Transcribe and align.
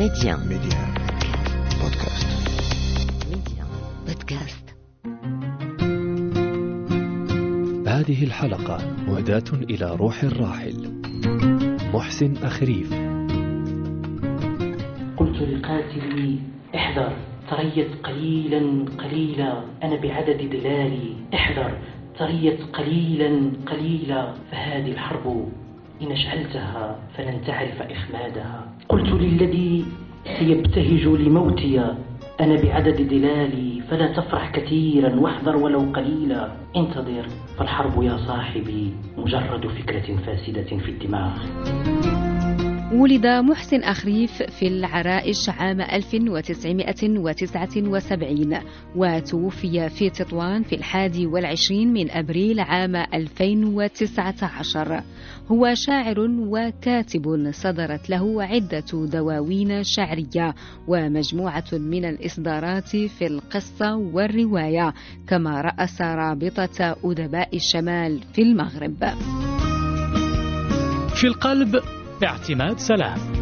ميديا 0.00 0.36
ميديا 0.36 0.94
بودكاست 1.80 2.28
ميديا 3.30 3.64
بودكاست 4.06 4.76
هذه 7.88 8.24
الحلقة 8.24 8.78
مهداة 9.06 9.52
إلى 9.52 9.96
روح 9.96 10.22
الراحل. 10.22 11.02
محسن 11.94 12.36
أخريف. 12.36 12.92
قلت 15.16 15.42
لقاتلي 15.42 16.38
احذر 16.74 17.16
تريت 17.50 17.90
قليلا 18.04 18.84
قليلا 18.98 19.64
أنا 19.82 19.96
بعدد 19.96 20.50
دلالي 20.50 21.16
احذر 21.34 21.78
تريت 22.18 22.62
قليلا 22.62 23.50
قليلا 23.66 24.34
فهذه 24.50 24.92
الحرب 24.92 25.48
إن 26.02 26.12
أشعلتها 26.12 26.98
فلن 27.16 27.40
تعرف 27.46 27.82
إخمادها 27.82 28.68
قلت 28.88 29.08
للذي 29.08 29.84
سيبتهج 30.38 31.04
لموتي 31.06 31.80
أنا 32.40 32.62
بعدد 32.62 33.08
دلالي 33.08 33.82
فلا 33.90 34.06
تفرح 34.06 34.50
كثيرا 34.50 35.20
واحذر 35.20 35.56
ولو 35.56 35.80
قليلا. 35.80 36.52
انتظر 36.76 37.26
فالحرب 37.58 38.02
يا 38.02 38.16
صاحبي 38.16 38.92
مجرد 39.18 39.66
فكرة 39.66 40.16
فاسدة 40.26 40.78
في 40.78 40.88
الدماغ. 40.88 42.39
ولد 42.92 43.26
محسن 43.26 43.82
أخريف 43.82 44.42
في 44.42 44.68
العرائش 44.68 45.48
عام 45.48 45.80
1979 45.80 48.58
وتوفي 48.96 49.88
في 49.88 50.10
تطوان 50.10 50.62
في 50.62 50.74
الحادي 50.74 51.26
والعشرين 51.26 51.92
من 51.92 52.10
أبريل 52.10 52.60
عام 52.60 52.96
2019 52.96 55.02
هو 55.48 55.74
شاعر 55.74 56.20
وكاتب 56.30 57.50
صدرت 57.54 58.10
له 58.10 58.42
عدة 58.42 58.84
دواوين 58.92 59.84
شعرية 59.84 60.54
ومجموعة 60.88 61.64
من 61.72 62.04
الإصدارات 62.04 62.88
في 62.88 63.26
القصة 63.26 63.96
والرواية 63.96 64.94
كما 65.28 65.60
رأس 65.60 66.02
رابطة 66.02 66.96
أدباء 67.04 67.56
الشمال 67.56 68.20
في 68.34 68.42
المغرب. 68.42 69.04
في 71.14 71.26
القلب 71.26 71.80
باعتماد 72.20 72.78
سلام. 72.78 73.39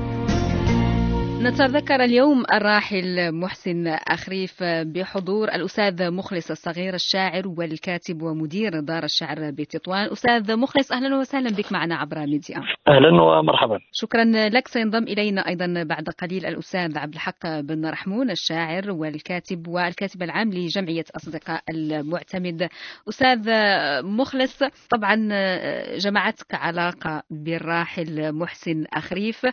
نتذكر 1.43 2.05
اليوم 2.05 2.45
الراحل 2.53 3.33
محسن 3.33 3.87
أخريف 3.87 4.63
بحضور 4.63 5.49
الأستاذ 5.49 6.11
مخلص 6.11 6.51
الصغير 6.51 6.95
الشاعر 6.95 7.49
والكاتب 7.49 8.23
ومدير 8.23 8.81
دار 8.81 9.05
الشعر 9.05 9.51
بتطوان. 9.51 10.11
أستاذ 10.13 10.57
مخلص 10.57 10.93
أهلا 10.93 11.17
وسهلا 11.17 11.51
بك 11.51 11.73
معنا 11.73 11.97
عبر 11.97 12.19
ميديا. 12.19 12.57
أهلا 12.89 13.23
ومرحبا. 13.23 13.79
شكرا 13.93 14.25
لك. 14.25 14.69
سينضم 14.69 15.03
إلينا 15.03 15.49
أيضا 15.49 15.83
بعد 15.83 16.09
قليل 16.09 16.47
الأستاذ 16.47 16.99
عبد 16.99 17.15
الحق 17.15 17.61
بن 17.61 17.87
رحمون 17.87 18.31
الشاعر 18.31 18.91
والكاتب 18.91 19.69
والكاتب 19.69 20.23
العام 20.23 20.51
لجمعية 20.53 21.05
أصدقاء 21.17 21.63
المعتمد. 21.71 22.69
أستاذ 23.09 23.51
مخلص 24.05 24.63
طبعا 24.91 25.15
جمعتك 25.97 26.55
علاقة 26.55 27.23
بالراحل 27.31 28.33
محسن 28.33 28.85
أخريف. 28.95 29.47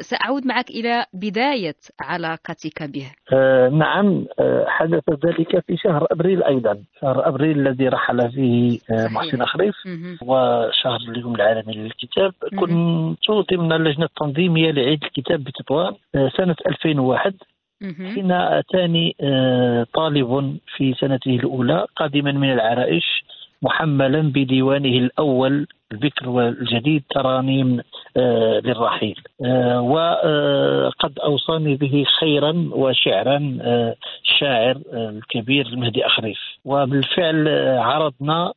سأعود 0.00 0.46
معك 0.46 0.70
إلى 0.70 1.06
بداية 1.22 1.74
علاقتك 2.00 2.82
به 2.82 3.06
آه 3.32 3.68
نعم 3.68 4.24
آه 4.40 4.64
حدث 4.68 5.02
ذلك 5.26 5.64
في 5.66 5.76
شهر 5.76 6.06
أبريل 6.10 6.42
أيضا 6.42 6.78
شهر 7.00 7.28
أبريل 7.28 7.58
الذي 7.68 7.88
رحل 7.88 8.32
فيه 8.32 8.78
آه. 8.90 9.08
محسن 9.08 9.44
خريف 9.44 9.74
مهم. 9.86 10.18
وشهر 10.22 10.98
اليوم 11.08 11.34
العالمي 11.34 11.74
للكتاب. 11.74 12.32
كنت 12.60 13.30
ضمن 13.54 13.72
اللجنة 13.72 14.04
التنظيمية 14.04 14.70
لعيد 14.70 15.04
الكتاب 15.04 15.44
بتطوان 15.44 15.94
آه 16.14 16.32
سنة 16.36 16.56
2001 16.66 17.34
مهم. 17.80 18.14
حين 18.14 18.32
أتاني 18.32 19.16
آه 19.20 19.86
طالب 19.94 20.56
في 20.76 20.94
سنته 21.00 21.36
الأولى 21.36 21.86
قادما 21.96 22.32
من 22.32 22.52
العرائش 22.52 23.24
محملا 23.62 24.20
بديوانه 24.20 24.98
الأول 24.98 25.66
البكر 25.92 26.28
والجديد 26.28 27.02
ترانيم 27.14 27.80
آه 28.16 28.60
للرحيل. 28.64 29.20
آه 29.44 29.80
وقد 29.80 31.18
أوصاني 31.18 31.74
به 31.76 32.04
خيرا 32.20 32.68
وشعرا 32.72 33.58
آه 33.62 33.94
الشاعر 34.24 34.76
الكبير 34.92 35.66
المهدي 35.66 36.06
أخريف. 36.06 36.38
وبالفعل 36.64 37.48
عرضنا 37.78 38.52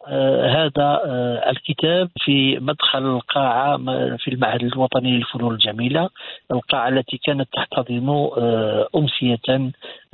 هذا 0.57 1.01
الكتاب 1.49 2.09
في 2.19 2.59
مدخل 2.59 3.05
القاعة 3.15 3.77
م- 3.77 4.17
في 4.17 4.27
المعهد 4.31 4.63
الوطني 4.63 5.11
للفنون 5.11 5.53
الجميلة 5.53 6.09
القاعة 6.51 6.89
التي 6.89 7.17
كانت 7.25 7.47
تحتضن 7.53 8.09
آه 8.37 8.87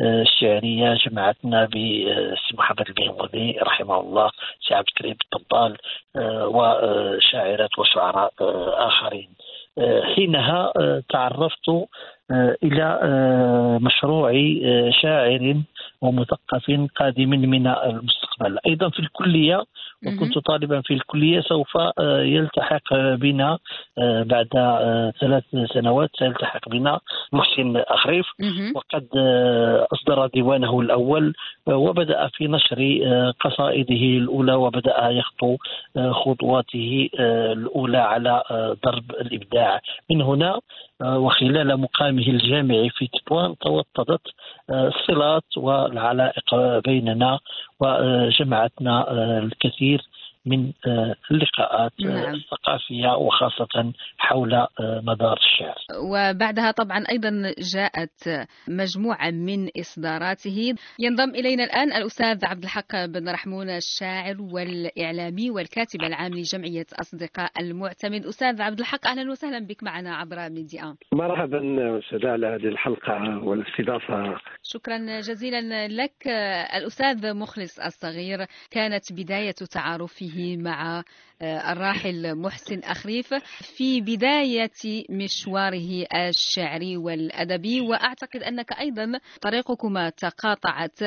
الشعريه 0.02 0.94
جمعتنا 0.94 1.66
بسي 1.66 2.54
محمد 2.58 2.86
المهمودي 2.90 3.58
رحمه 3.62 4.00
الله 4.00 4.30
سي 4.68 4.74
عبد 4.76 4.88
الكريم 4.88 5.16
الطبال 5.34 5.78
آه 6.16 6.48
وشاعرات 7.18 7.80
وشعراء 7.80 8.34
آه 8.42 8.88
آخرين. 8.88 9.30
آه 9.78 10.02
حينها 10.02 10.74
آه 10.80 11.04
تعرفت 11.10 11.70
إلى 12.64 13.00
مشروع 13.82 14.32
شاعر 15.02 15.56
ومثقف 16.02 16.88
قادم 16.96 17.30
من 17.30 17.68
المستقبل. 17.68 18.31
أيضا 18.68 18.90
في 18.90 19.00
الكلية 19.00 19.64
وكنت 20.08 20.38
طالبا 20.38 20.82
في 20.82 20.94
الكلية 20.94 21.42
سوف 21.42 21.78
آه 21.78 22.22
يلتحق 22.22 22.94
بنا 22.94 23.58
آه 23.98 24.24
بعد 24.24 24.48
آه 24.56 25.14
ثلاث 25.22 25.44
سنوات 25.74 26.10
سيلتحق 26.20 26.70
بنا 26.70 27.00
محسن 27.34 27.78
أخريف. 27.78 28.26
وقد 28.76 29.08
أصدر 29.94 30.28
ديوانه 30.28 30.80
الأول 30.80 31.34
وبدأ 31.68 32.28
في 32.28 32.48
نشر 32.48 33.00
قصائده 33.40 33.96
الأولى 33.96 34.54
وبدأ 34.54 35.10
يخطو 35.10 35.58
خطواته 36.12 37.10
الأولى 37.20 37.98
على 37.98 38.44
درب 38.84 39.12
الإبداع. 39.12 39.82
من 40.12 40.22
هنا 40.22 40.60
وخلال 41.06 41.78
مقامه 41.78 42.28
الجامعي 42.28 42.90
في 42.90 43.08
تطوان 43.08 43.56
توطدت 43.58 44.22
الصلات 44.70 45.44
والعلائق 45.58 46.56
بيننا 46.86 47.40
وجمعتنا 48.32 49.12
آه، 49.12 49.40
الكثير. 49.40 50.02
من 50.46 50.74
آه، 50.88 51.16
اللقاءات 51.32 51.92
آه، 52.06 52.06
نعم. 52.06 52.36
الثقافية 52.36 53.16
وخاصة 53.18 53.94
حول 54.18 54.54
آه، 54.54 54.70
مدار 54.80 55.38
الشعر. 55.38 55.76
وبعدها 56.04 56.72
طبعا 56.72 57.04
أيضا 57.10 57.54
جاءت 57.76 58.48
مجموعة 58.68 59.32
من 59.32 59.70
إصداراته. 59.80 60.74
ينضم 61.00 61.30
إلينا 61.30 61.64
الآن 61.64 61.94
الأستاذ 61.94 62.46
عبد 62.46 62.64
الحق 62.64 63.06
بن 63.06 63.30
رحمون 63.30 63.70
الشاعر 63.70 64.36
والإعلامي 64.42 65.52
والكاتب 65.52 66.02
العام 66.02 66.32
لجمعية 66.34 66.86
أصدقاء 67.00 67.52
المعتمد. 67.60 68.26
أستاذ 68.26 68.62
عبد 68.62 68.80
الحق 68.80 69.08
أهلا 69.08 69.32
وسهلا 69.32 69.68
بك 69.68 69.84
معنا 69.84 70.16
عبر 70.16 70.50
ميديا. 70.50 70.96
مرحبا 71.14 72.00
أستاذ 72.00 72.28
على 72.28 72.48
هذه 72.48 72.68
الحلقة 72.68 73.44
والاستضافة. 73.44 74.38
شكرا 74.64 75.20
جزيلا 75.20 75.88
لك 75.88 76.28
الأستاذ 76.78 77.34
مخلص 77.36 77.80
الصغير. 77.80 78.46
كانت 78.72 79.14
بداية 79.14 79.56
تعارفه 79.72 80.31
مع 80.38 81.04
الراحل 81.42 82.36
محسن 82.36 82.80
أخريف 82.80 83.34
في 83.78 84.02
بداية 84.02 85.06
مشواره 85.10 86.06
الشعري 86.16 86.98
والأدبي. 86.98 87.82
وأعتقد 87.82 88.44
أنك 88.44 88.74
أيضا 88.80 89.20
طريقكما 89.42 90.10
تقاطعت 90.10 91.00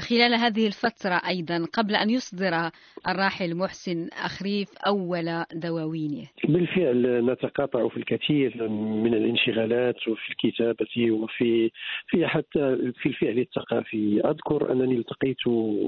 خلال 0.00 0.34
هذه 0.34 0.66
الفترة 0.66 1.20
أيضا 1.28 1.66
قبل 1.72 1.94
أن 1.94 2.10
يصدر 2.10 2.70
الراحل 3.08 3.54
محسن 3.56 4.08
أخريف 4.24 4.68
أول 4.86 5.44
دواوينه. 5.54 6.26
بالفعل 6.48 7.24
نتقاطع 7.24 7.88
في 7.88 7.96
الكثير 7.96 8.68
من 8.68 9.14
الانشغالات 9.14 10.08
وفي 10.08 10.30
الكتابة 10.30 11.10
وفي 11.10 11.70
في 12.06 12.26
حتى 12.26 12.92
في 13.00 13.06
الفعل 13.06 13.38
الثقافي. 13.38 14.20
أذكر 14.24 14.72
أنني 14.72 14.94
التقيت 14.98 15.46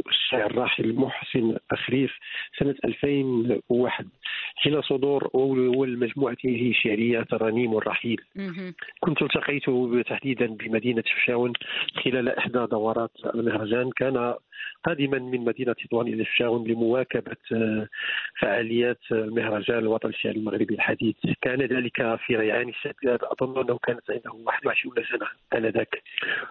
الشاعر 0.08 0.50
الراحل 0.50 0.94
محسن 0.94 1.56
أخريف 1.72 2.10
سنة 2.58 2.74
2001 2.84 4.06
حين 4.56 4.82
صدور 4.82 5.30
اول 5.34 5.98
مجموعته 5.98 6.70
الشعريه 6.70 7.22
ترانيم 7.22 7.78
الرحيل. 7.78 8.20
كنت 9.00 9.22
التقيته 9.22 10.02
تحديدا 10.02 10.46
بمدينة 10.46 11.02
شفشاون 11.06 11.52
خلال 12.04 12.28
إحدى 12.28 12.66
دورات 12.70 13.10
المهرجان 13.34 13.90
كان 13.96 14.34
قادما 14.84 15.18
من 15.18 15.44
مدينة 15.44 15.72
تطوان 15.72 16.06
إلى 16.06 16.24
شفشاون 16.24 16.68
لمواكبة 16.68 17.36
آه، 17.52 17.88
فعاليات 18.40 18.98
المهرجان 19.12 19.78
الوطني 19.78 20.10
الشعري 20.10 20.36
المغربي 20.36 20.74
الحديث. 20.74 21.16
كان 21.42 21.62
ذلك 21.62 22.16
في 22.26 22.36
ريعان 22.36 22.68
الشباب 22.68 23.24
أظن 23.24 23.60
أنه 23.60 23.78
كانت 23.78 24.10
عنده 24.10 24.32
21 24.32 24.94
سنة 25.10 25.26
آنذاك. 25.54 26.02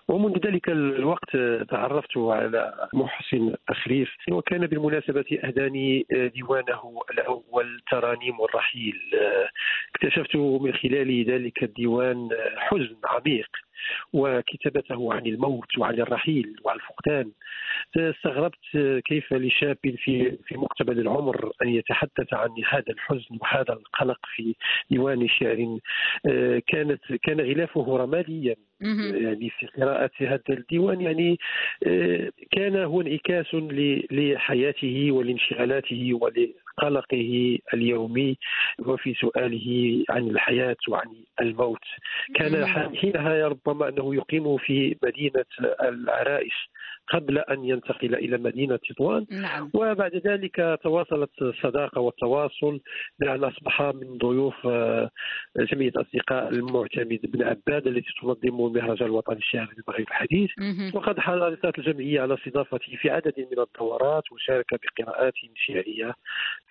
ومنذ 0.07 0.47
ذلك 0.47 0.69
الوقت 0.69 1.35
آه، 1.35 1.63
تعرفت 1.63 2.17
على 2.17 2.89
محسن 2.93 3.55
أخريف 3.69 4.09
وكان 4.31 4.67
بالمناسبة 4.67 5.39
أهداني 5.43 6.05
آه، 6.13 6.27
ديوانه 6.27 7.01
الأول 7.11 7.81
ترانيم 7.91 8.43
الرحيل. 8.43 8.99
آه، 9.21 9.49
اكتشفت 9.95 10.35
من 10.35 10.73
خلال 10.73 11.25
ذلك 11.25 11.63
الديوان 11.63 12.29
حزن 12.57 12.95
عميق 13.05 13.49
وكتابته 14.13 15.13
عن 15.13 15.25
الموت 15.25 15.77
وعن 15.77 15.93
الرحيل 15.93 16.55
وعن 16.63 16.75
الفقدان. 16.75 17.31
استغربت 18.09 19.01
كيف 19.05 19.33
لشاب 19.33 19.77
في 19.83 20.37
في 20.45 20.57
مقتبل 20.57 20.99
العمر 20.99 21.51
أن 21.61 21.69
يتحدث 21.69 22.33
عن 22.33 22.49
هذا 22.69 22.89
الحزن 22.89 23.37
وهذا 23.41 23.73
القلق 23.73 24.19
في 24.35 24.55
ديوان 24.89 25.27
شعر. 25.27 25.77
كانت 26.67 27.01
كان 27.23 27.41
غلافه 27.41 27.97
رماديا. 27.97 28.55
يعني 28.81 29.49
في 29.49 29.67
قراءة 29.67 30.11
هذا 30.19 30.41
الديوان 30.49 31.01
يعني 31.01 31.39
كان 32.51 32.75
هو 32.75 33.01
انعكاس 33.01 33.45
لحياته 34.11 35.11
ولانشغالاته 35.11 36.13
ولقلقه 36.81 37.57
اليومي 37.73 38.37
وفي 38.79 39.13
سؤاله 39.13 40.03
عن 40.09 40.27
الحياة 40.27 40.75
وعن 40.89 41.07
الموت. 41.41 41.85
كان 42.35 42.65
حينها 42.95 43.47
ربما 43.47 43.89
أنه 43.89 44.15
يقيم 44.15 44.57
في 44.57 44.97
مدينة 45.03 45.45
العرائش 45.81 46.69
قبل 47.07 47.37
أن 47.37 47.65
ينتقل 47.65 48.15
إلى 48.15 48.37
مدينة 48.37 48.79
تطوان 48.89 49.25
نعم. 49.31 49.69
وبعد 49.73 50.15
ذلك 50.15 50.79
تواصلت 50.83 51.29
الصداقة 51.41 52.01
والتواصل 52.01 52.79
بأن 53.19 53.43
أصبح 53.43 53.81
من 53.81 54.17
ضيوف 54.17 54.67
آه، 54.67 55.09
جمعية 55.57 55.91
أصدقاء 55.95 56.49
المعتمد 56.49 57.19
بن 57.23 57.43
عباد 57.43 57.87
التي 57.87 58.13
تنظم 58.21 58.65
المهرجان 58.65 59.07
الوطني 59.07 59.37
الشهري 59.37 59.67
للمغرب 59.77 60.07
الحديث. 60.07 60.49
وقد 60.95 61.19
حرصت 61.19 61.79
الجمعية 61.79 62.21
على 62.21 62.33
استضافته 62.33 62.95
في 62.95 63.09
عدد 63.09 63.33
من 63.37 63.59
الدورات 63.59 64.31
وشارك 64.31 64.65
بقراءات 64.73 65.33
شعرية. 65.55 66.13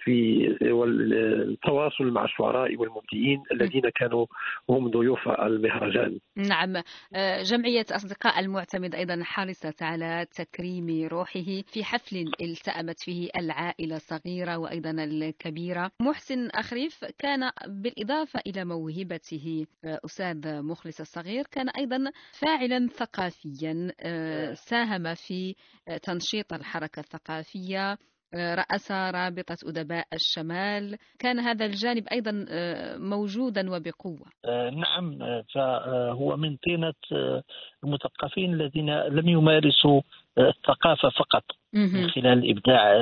في 0.05 0.49
التواصل 0.63 2.05
مع 2.05 2.25
الشعراء 2.25 2.77
والمبدعين 2.77 3.43
الذين 3.53 3.83
كانوا 3.95 4.27
هم 4.71 4.91
ضيوف 4.91 5.29
المهرجان. 5.29 6.19
نعم. 6.37 6.83
آه، 7.15 7.43
جمعية 7.43 7.87
أصدقاء 7.91 8.41
المعتمد 8.41 8.95
أيضا 8.95 9.21
حرصت 9.25 9.83
على 9.83 10.27
تكريم 10.35 11.09
روحه 11.09 11.63
في 11.67 11.85
حفل 11.85 12.25
التأمت 12.43 13.01
فيه 13.01 13.31
العائلة 13.37 13.97
الصغيرة 13.97 14.57
وأيضا 14.57 14.91
الكبيرة. 14.91 15.91
محسن 16.01 16.49
أخريف 16.51 17.05
كان 17.19 17.51
بالإضافة 17.67 18.41
إلى 18.47 18.65
موهبته 18.65 19.67
آه، 19.85 20.01
أستاذ 20.05 20.63
مخلص 20.63 21.01
الصغير 21.01 21.45
كان 21.51 21.69
أيضا 21.69 21.99
فاعلا 22.41 22.87
ثقافيا 22.87 23.93
آه، 24.01 24.53
ساهم 24.53 25.15
في 25.15 25.55
تنشيط 26.03 26.53
الحركة 26.53 27.01
الثقافية. 27.01 27.99
رأس 28.35 28.93
رابطة 28.93 29.57
أدباء 29.65 30.07
الشمال. 30.13 30.97
كان 31.19 31.39
هذا 31.39 31.67
الجانب 31.67 32.09
أيضا 32.13 32.47
آه، 32.49 32.97
موجودا 32.97 33.71
وبقوة. 33.71 34.27
آه، 34.45 34.71
نعم 34.71 35.19
فهو 35.55 36.37
من 36.37 36.57
طينة 36.57 36.95
آه، 37.13 37.43
المثقفين 37.85 38.55
الذين 38.55 38.99
لم 38.99 39.29
يمارسوا 39.29 40.01
الثقافة 40.39 41.09
فقط. 41.09 41.45
من 41.73 42.11
خلال 42.11 42.39
الإبداع 42.39 42.93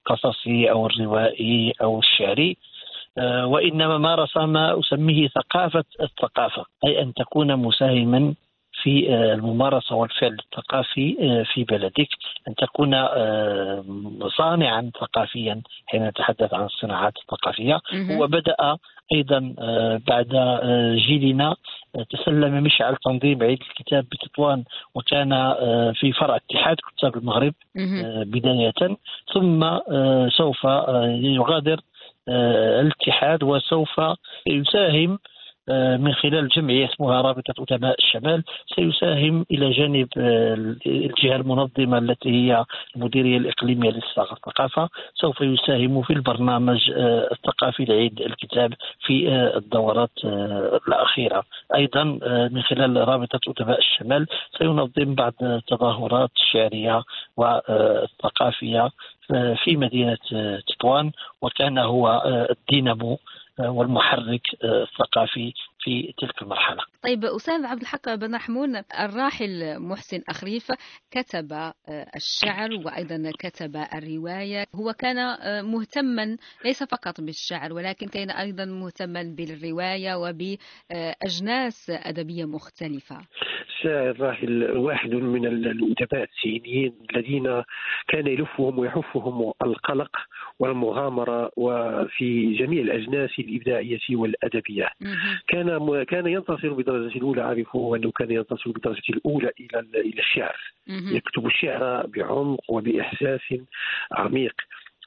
القصصي 0.00 0.70
أو 0.70 0.86
الروائي 0.86 1.72
أو 1.82 1.98
الشعري. 1.98 2.56
وإنما 3.44 3.98
مارس 3.98 4.36
ما 4.36 4.80
أسميه 4.80 5.28
ثقافة 5.28 5.84
الثقافة 6.00 6.64
أي 6.84 7.02
أن 7.02 7.14
تكون 7.14 7.56
مساهما 7.56 8.34
في 8.82 9.14
آه، 9.14 9.34
الممارسة 9.34 9.94
والفعل 9.94 10.36
الثقافي 10.44 11.16
آه، 11.20 11.42
في 11.54 11.64
بلدك 11.64 12.08
أن 12.48 12.54
تكون 12.54 12.94
آه، 12.94 13.84
صانعا 14.36 14.90
ثقافيا 15.00 15.62
حين 15.86 16.06
نتحدث 16.06 16.54
عن 16.54 16.64
الصناعات 16.64 17.12
الثقافية. 17.16 17.80
وبدأ 18.20 18.76
أيضا 19.12 19.54
بعد 20.08 20.28
جيلنا 20.96 21.56
تسلم 22.10 22.62
مشعل 22.62 22.96
تنظيم 22.96 23.42
عيد 23.42 23.58
الكتاب 23.70 24.04
بتطوان 24.04 24.64
وكان 24.94 25.54
في 25.94 26.12
فرع 26.12 26.36
اتحاد 26.36 26.76
كتاب 26.96 27.16
المغرب 27.16 27.54
بداية. 28.24 28.96
ثم 29.34 29.78
سوف 30.28 30.64
يغادر 31.38 31.80
الاتحاد 32.28 33.42
وسوف 33.42 34.00
يساهم 34.46 35.18
من 35.98 36.12
خلال 36.12 36.48
جمعية 36.48 36.86
اسمها 36.86 37.20
رابطة 37.20 37.54
أدباء 37.58 37.96
الشمال 37.98 38.44
سيساهم 38.76 39.46
إلى 39.50 39.70
جانب 39.70 40.08
آه، 40.16 40.54
الجهة 40.86 41.36
المنظمة 41.36 41.98
التي 41.98 42.28
هي 42.30 42.64
المديرية 42.96 43.38
الإقليمية 43.38 43.90
للثقافة. 43.90 44.88
سوف 45.14 45.40
يساهم 45.40 46.02
في 46.02 46.12
البرنامج 46.12 46.90
آه، 46.96 47.28
الثقافي 47.32 47.84
لعيد 47.84 48.20
الكتاب 48.20 48.72
في 49.06 49.28
الدورات 49.56 50.10
الأخيرة. 50.88 51.44
أيضا 51.74 52.04
من 52.52 52.62
خلال 52.62 53.08
رابطة 53.08 53.40
أدباء 53.48 53.78
الشمال 53.78 54.26
سينظم 54.58 55.14
بعض 55.14 55.34
التظاهرات 55.42 56.30
الشعرية 56.36 57.02
والثقافية 57.36 58.90
في 59.64 59.76
مدينة 59.76 60.18
تطوان 60.66 61.12
وكان 61.42 61.78
هو 61.78 62.22
الدينامو 62.50 63.18
والمحرك 63.58 64.42
الثقافي. 64.64 65.52
في 65.80 66.14
تلك 66.18 66.42
المرحلة. 66.42 66.82
طيب 67.02 67.24
أستاذ 67.24 67.64
عبد 67.64 67.80
الحق 67.80 68.14
بن 68.14 68.34
رحمون 68.34 68.82
الراحل 69.00 69.78
محسن 69.78 70.22
أخريف 70.28 70.66
كتب 71.10 71.52
آه، 71.52 71.72
الشعر 72.16 72.70
وأيضا 72.84 73.32
كتب 73.38 73.76
الرواية. 73.76 74.64
هو 74.74 74.92
كان 74.92 75.18
آه، 75.18 75.62
مهتما 75.62 76.36
ليس 76.64 76.82
فقط 76.82 77.20
بالشعر 77.20 77.72
ولكن 77.72 78.06
كان 78.06 78.30
أيضا 78.30 78.64
مهتما 78.64 79.22
بالرواية 79.22 80.14
وبأجناس 80.14 81.90
أدبية 81.90 82.44
مختلفة. 82.44 83.20
الشاعر 83.80 84.20
راحل 84.20 84.76
واحد 84.76 85.10
من 85.10 85.46
الأدباء 85.46 86.22
السينيين 86.22 86.94
الذين 87.10 87.62
كان 88.08 88.26
يلفهم 88.26 88.78
ويحفهم 88.78 89.52
القلق 89.62 90.16
والمغامرة 90.58 91.50
وفي 91.56 92.54
جميع 92.54 92.82
الأجناس 92.82 93.30
الإبداعية 93.38 94.00
والأدبية. 94.10 94.88
كان 95.48 95.69
كان 96.08 96.26
ينتصر 96.26 96.72
بدرجة 96.72 97.16
الأولى 97.18 97.42
أعرفه 97.42 97.96
أنه 97.96 98.10
كان 98.10 98.30
ينتصر 98.30 98.70
بالدرجة 98.70 99.02
الأولى 99.10 99.50
إلى 99.60 99.80
إلى 99.94 100.20
الشعر. 100.20 100.56
يكتب 101.14 101.46
الشعر 101.46 102.06
بعمق 102.06 102.70
وبإحساس 102.70 103.40
عميق. 104.12 104.54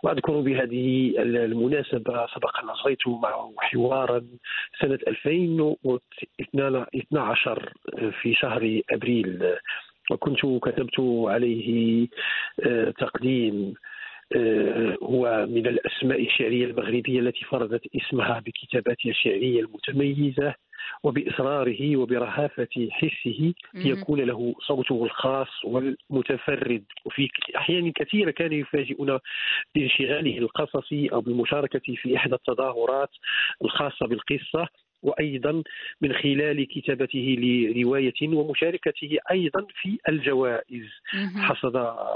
وأذكر 0.03 0.39
بهذه 0.41 1.13
المناسبة 1.17 2.27
سبق 2.27 2.59
أن 2.63 2.69
اجريت 2.69 3.07
معه 3.07 3.53
حوارا 3.57 4.25
سنة 4.81 4.99
2012 5.07 7.73
في 8.21 8.33
شهر 8.33 8.81
أبريل. 8.91 9.55
وكنت 10.11 10.39
كتبت 10.63 10.99
عليه 11.27 12.07
آه، 12.65 12.89
تقديم. 12.89 13.73
هو 15.03 15.47
من 15.49 15.67
الأسماء 15.67 16.23
الشعرية 16.23 16.65
المغربية 16.65 17.19
التي 17.19 17.45
فرضت 17.45 17.81
اسمها 17.95 18.39
بكتاباتها 18.39 19.09
الشعرية 19.09 19.59
المتميزة 19.61 20.55
وبإصراره 21.03 21.97
وبرهافة 21.97 22.87
حسه 22.91 23.53
ليكون 23.73 24.21
له 24.21 24.55
صوته 24.67 25.03
الخاص 25.03 25.47
والمتفرد. 25.65 26.83
وفي 27.05 27.29
أحيان 27.57 27.91
كثيرة 27.91 28.31
كان 28.31 28.53
يفاجئنا 28.53 29.19
بانشغاله 29.75 30.37
القصصي 30.37 31.07
أو 31.07 31.21
بالمشاركة 31.21 31.95
في 31.95 32.15
إحدى 32.15 32.35
التظاهرات 32.35 33.09
الخاصة 33.63 34.07
بالقصة. 34.07 34.67
وأيضا 35.03 35.63
من 36.01 36.13
خلال 36.13 36.67
كتابته 36.67 37.35
لرواية 37.39 38.13
ومشاركته 38.23 39.17
أيضا 39.31 39.65
في 39.81 39.97
الجوائز. 40.09 40.85
حصد 41.35 41.75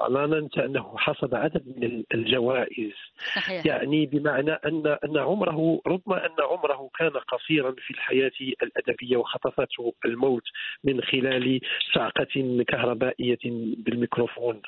لا 0.09 0.25
ننسى 0.25 0.65
انه 0.65 0.97
حصد 0.97 1.33
عدد 1.33 1.63
من 1.77 2.03
الجوائز. 2.13 2.93
صحيح. 3.35 3.65
يعني 3.65 4.05
بمعنى 4.05 4.51
ان 4.51 4.97
أن 5.03 5.17
عمره 5.17 5.81
ربما 5.87 6.25
أن 6.25 6.35
عمره 6.51 6.89
كان 6.99 7.09
قصيرا 7.09 7.71
في 7.71 7.91
الحياة 7.91 8.31
الأدبية 8.63 9.17
وخطفته 9.17 9.93
الموت 10.05 10.43
من 10.83 11.01
خلال 11.01 11.59
صعقه 11.93 12.63
كهربائية 12.67 13.39
بالميكروفون 13.77 14.61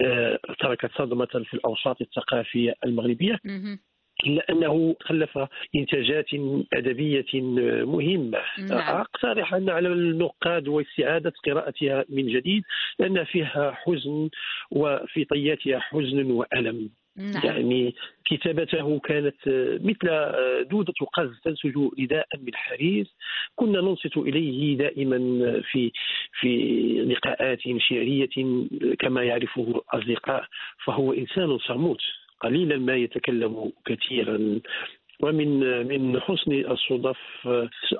آه، 0.00 0.38
تركت 0.60 0.90
صدمة 0.98 1.26
في 1.26 1.54
الأوساط 1.54 2.00
الثقافية 2.00 2.74
المغربية. 2.84 3.38
إلا 4.24 4.50
أنه 4.50 4.96
خلف 5.00 5.38
إنتاجات 5.76 6.26
أدبية 6.74 7.40
مهمة 7.84 8.38
نعم. 8.58 8.96
أقترح 9.00 9.54
أن 9.54 9.70
على 9.70 9.88
النقاد 9.88 10.68
واستعادة 10.68 11.32
قراءتها 11.46 12.04
من 12.08 12.26
جديد 12.26 12.62
لأن 12.98 13.24
فيها 13.24 13.72
حزن 13.72 14.30
وفي 14.70 15.24
طياتها 15.24 15.78
حزن 15.78 16.30
وألم 16.30 16.90
نعم. 17.16 17.42
يعني 17.44 17.94
كتابته 18.24 18.98
كانت 18.98 19.36
مثل 19.80 20.08
دودة 20.70 20.94
قز 21.12 21.30
تنسج 21.44 21.78
رداء 22.00 22.26
من 22.38 22.54
حرير 22.54 23.06
كنا 23.54 23.80
ننصت 23.80 24.16
إليه 24.16 24.76
دائما 24.76 25.18
في 25.72 25.92
في 26.40 26.48
لقاءات 27.08 27.58
شعرية 27.78 28.28
كما 28.98 29.22
يعرفه 29.22 29.82
الأصدقاء 29.94 30.44
فهو 30.84 31.12
إنسان 31.12 31.58
صموت 31.58 32.00
قليلا 32.40 32.76
ما 32.76 32.96
يتكلم 32.96 33.72
كثيرا. 33.84 34.60
ومن 35.20 35.60
من 35.88 36.20
حسن 36.20 36.52
الصدف 36.52 37.18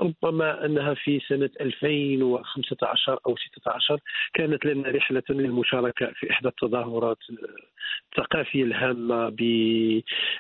ربما 0.03 0.65
أنها 0.65 0.95
في 0.95 1.21
سنة 1.29 1.51
2015 1.61 3.19
أو 3.27 3.37
16 3.37 3.99
كانت 4.35 4.67
لنا 4.67 4.89
رحلة 4.89 5.23
للمشاركة 5.31 6.07
في 6.15 6.31
إحدى 6.31 6.49
التظاهرات 6.49 7.19
الثقافية 8.13 8.65
الهامة 8.65 9.29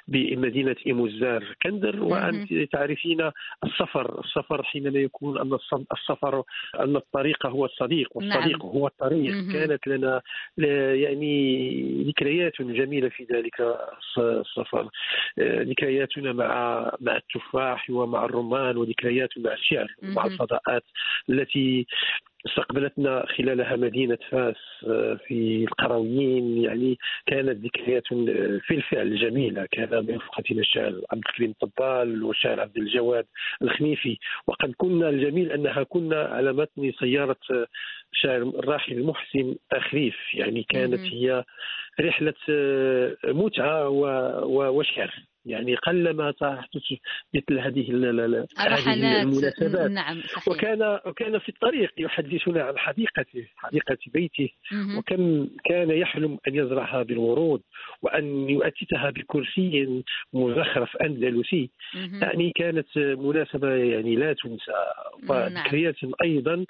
بمدينة 0.08 0.76
إيموزار 0.86 1.44
كندر. 1.62 2.02
وأنت 2.02 2.52
تعرفين 2.72 3.30
السفر 3.64 4.20
السفر 4.20 4.62
حينما 4.62 4.98
يكون 4.98 5.38
أن 5.38 5.58
السفر 5.92 6.42
أن 6.80 6.96
الطريق 6.96 7.46
هو 7.46 7.64
الصديق 7.64 8.16
والصديق 8.16 8.64
نعم. 8.64 8.68
هو 8.68 8.86
الطريق. 8.86 9.52
كانت 9.52 9.86
لنا 9.86 10.22
يعني 10.94 12.04
ذكريات 12.08 12.62
جميلة 12.62 13.08
في 13.08 13.26
ذلك 13.32 13.76
السفر. 14.18 14.88
ذكرياتنا 15.40 16.32
مع 16.32 16.65
مع 17.00 17.16
التفاح 17.16 17.90
ومع 17.90 18.24
الرمان 18.24 18.76
وذكريات 18.76 19.28
مع 19.38 19.52
الشعر 19.52 19.94
ومع 20.02 20.26
الفضاءات 20.26 20.84
التي 21.30 21.86
استقبلتنا 22.46 23.26
خلالها 23.38 23.76
مدينة 23.76 24.18
فاس 24.30 24.56
آه، 24.88 25.18
في 25.26 25.64
القرويين. 25.64 26.58
يعني 26.62 26.98
كانت 27.26 27.64
ذكريات 27.64 28.02
في 28.66 28.70
الفعل 28.70 29.16
جميلة. 29.16 29.66
كان 29.70 30.06
برفقتنا 30.06 30.60
الشاعر 30.60 31.00
عبد 31.12 31.22
الكريم 31.26 31.50
الطبال 31.50 32.24
والشاعر 32.24 32.60
عبد 32.60 32.76
الجواد 32.76 33.26
الخنيفي. 33.62 34.18
وقد 34.46 34.74
كنا 34.76 35.08
الجميل 35.08 35.52
أنها 35.52 35.82
كنا 35.82 36.22
على 36.22 36.52
متن 36.52 36.92
سيارة 37.00 37.36
الشاعر 38.12 38.42
الراحل 38.42 39.02
محسن 39.02 39.56
أخريف 39.72 40.16
يعني 40.34 40.62
كانت 40.62 41.00
هي 41.00 41.44
رحلة 42.00 42.34
آه، 42.50 43.16
متعة 43.24 43.88
وشعر. 44.48 45.14
يعني 45.46 45.74
قلما 45.74 46.30
تحدث 46.30 46.92
مثل 47.34 47.58
هذه 47.58 47.90
المناسبات. 47.90 49.90
نعم 49.90 50.20
صحيح. 50.20 50.48
وكان 50.48 51.00
وكان 51.06 51.38
في 51.38 51.48
الطريق 51.48 51.92
يحدثنا 51.98 52.62
عن 52.62 52.78
حديقته 52.78 53.46
حديقة 53.56 53.98
بيته. 54.06 54.48
وكم 54.98 55.48
كان 55.64 55.90
يحلم 55.90 56.38
أن 56.48 56.54
يزرعها 56.54 57.02
بالورود 57.02 57.62
وأن 58.02 58.50
يؤتتها 58.50 59.10
بكرسي 59.10 60.02
مزخرف 60.32 60.96
أندلسي. 60.96 61.70
يعني 61.94 62.52
كانت 62.54 62.86
مناسبة 62.96 63.74
يعني 63.74 64.16
لا 64.16 64.32
تنسى. 64.32 64.84
وذكريات 65.28 66.04
نعم. 66.04 66.12
أيضا 66.22 66.64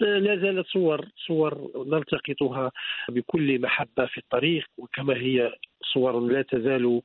لا 0.00 0.36
زالت 0.36 0.66
صور 0.66 1.06
صور 1.26 1.70
نلتقطها 1.86 2.72
بكل 3.08 3.60
محبة 3.60 4.06
في 4.06 4.18
الطريق. 4.18 4.64
وكما 4.78 5.14
هي 5.14 5.52
صور 5.92 6.20
لا 6.20 6.42
تزال 6.42 7.00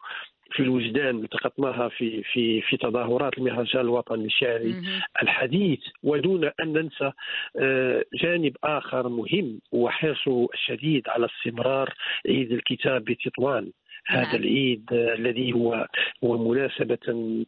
في 0.53 0.63
الوجدان 0.63 1.23
التقطناها 1.23 1.89
في 1.89 2.23
في 2.23 2.61
في 2.61 2.77
تظاهرات 2.77 3.37
المهرجان 3.37 3.81
الوطني 3.81 4.25
الشعري 4.25 4.75
الحديث 5.21 5.79
ودون 6.03 6.51
أن 6.59 6.73
ننسى 6.73 7.11
آه، 7.59 8.03
جانب 8.13 8.57
آخر 8.63 9.09
مهم 9.09 9.59
وحرصه 9.71 10.47
الشديد 10.53 11.03
على 11.07 11.25
استمرار 11.25 11.93
عيد 12.27 12.51
الكتاب 12.51 13.03
بتطوان. 13.03 13.71
هذا 14.07 14.23
نعم. 14.23 14.35
العيد 14.35 14.85
الذي 14.91 15.53
هو 15.53 15.87
هو 16.23 16.51
مناسبة 16.51 16.95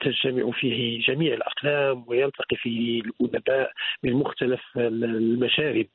تجتمع 0.02 0.52
فيه 0.52 1.02
جميع 1.02 1.34
الأقلام 1.34 2.04
ويلتقي 2.08 2.56
فيه 2.56 3.02
الأدباء 3.02 3.72
من 4.04 4.14
مختلف 4.14 4.62
المشارب. 4.78 5.86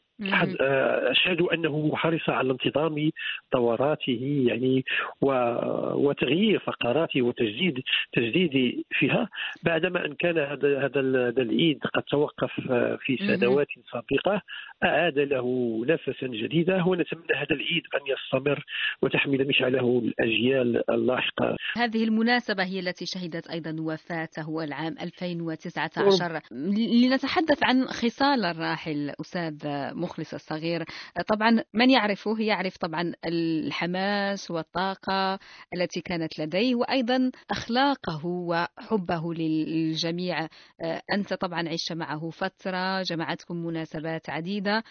أشهد 1.11 1.41
أنه 1.41 1.97
حرص 1.97 2.29
على 2.29 2.53
انتظام 2.53 3.11
دوراته 3.53 4.45
يعني 4.47 4.85
وتغيير 5.95 6.59
فقراته 6.59 7.23
وتجديد 7.23 7.83
تجديد 8.13 8.85
فيها. 8.91 9.29
بعدما 9.71 10.07
أن 10.07 10.15
كان 10.15 10.39
هذا 10.39 10.85
هذا 10.85 11.01
العيد 11.43 11.79
قد 11.95 12.03
توقف 12.03 12.51
في 13.01 13.17
سنوات 13.17 13.67
سابقة 13.93 14.43
أعاد 14.85 15.19
له 15.19 15.47
نفسا 15.87 16.27
جديدا 16.27 16.85
ونتمنى 16.87 17.35
هذا 17.37 17.51
العيد 17.51 17.83
أن 17.95 18.01
يستمر 18.13 18.65
وتحمل 19.03 19.49
مشعله 19.49 19.99
الأجيال 19.99 20.91
اللاحقة. 20.91 21.57
هذه 21.77 22.05
المناسبة 22.05 22.65
هي 22.65 22.81
التي 22.81 23.07
شهدت 23.07 23.51
أيضا 23.51 23.77
وفاته 23.81 24.65
العام 24.65 24.97
2019 25.03 26.41
لنتحدث 27.03 27.65
عن 27.65 27.85
خصال 27.85 28.45
الراحل 28.45 29.13
أستاذ 29.21 29.55
مخلص 29.95 30.35
الصغير. 30.35 30.85
طبعا 31.29 31.65
من 31.75 31.91
يعرفه؟ 31.91 32.41
يعرف 32.41 32.77
طبعا 32.77 33.13
الحماس 33.27 34.51
والطاقة 34.51 35.39
التي 35.75 36.01
كانت 36.01 36.39
لديه 36.39 36.75
وأيضا 36.75 37.31
أخلاقه 37.51 38.27
وحبه 38.27 39.35
للجميع. 39.65 40.47
أنت 41.13 41.35
طبعا 41.35 41.69
عشت 41.69 41.93
معه 41.93 42.31
فترة 42.31 43.03
جمعتكم 43.03 43.57
مناسبات 43.57 44.31
عديدة. 44.31 44.83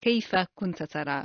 كيف 0.00 0.36
كنت 0.54 0.82
ترى؟ 0.82 1.24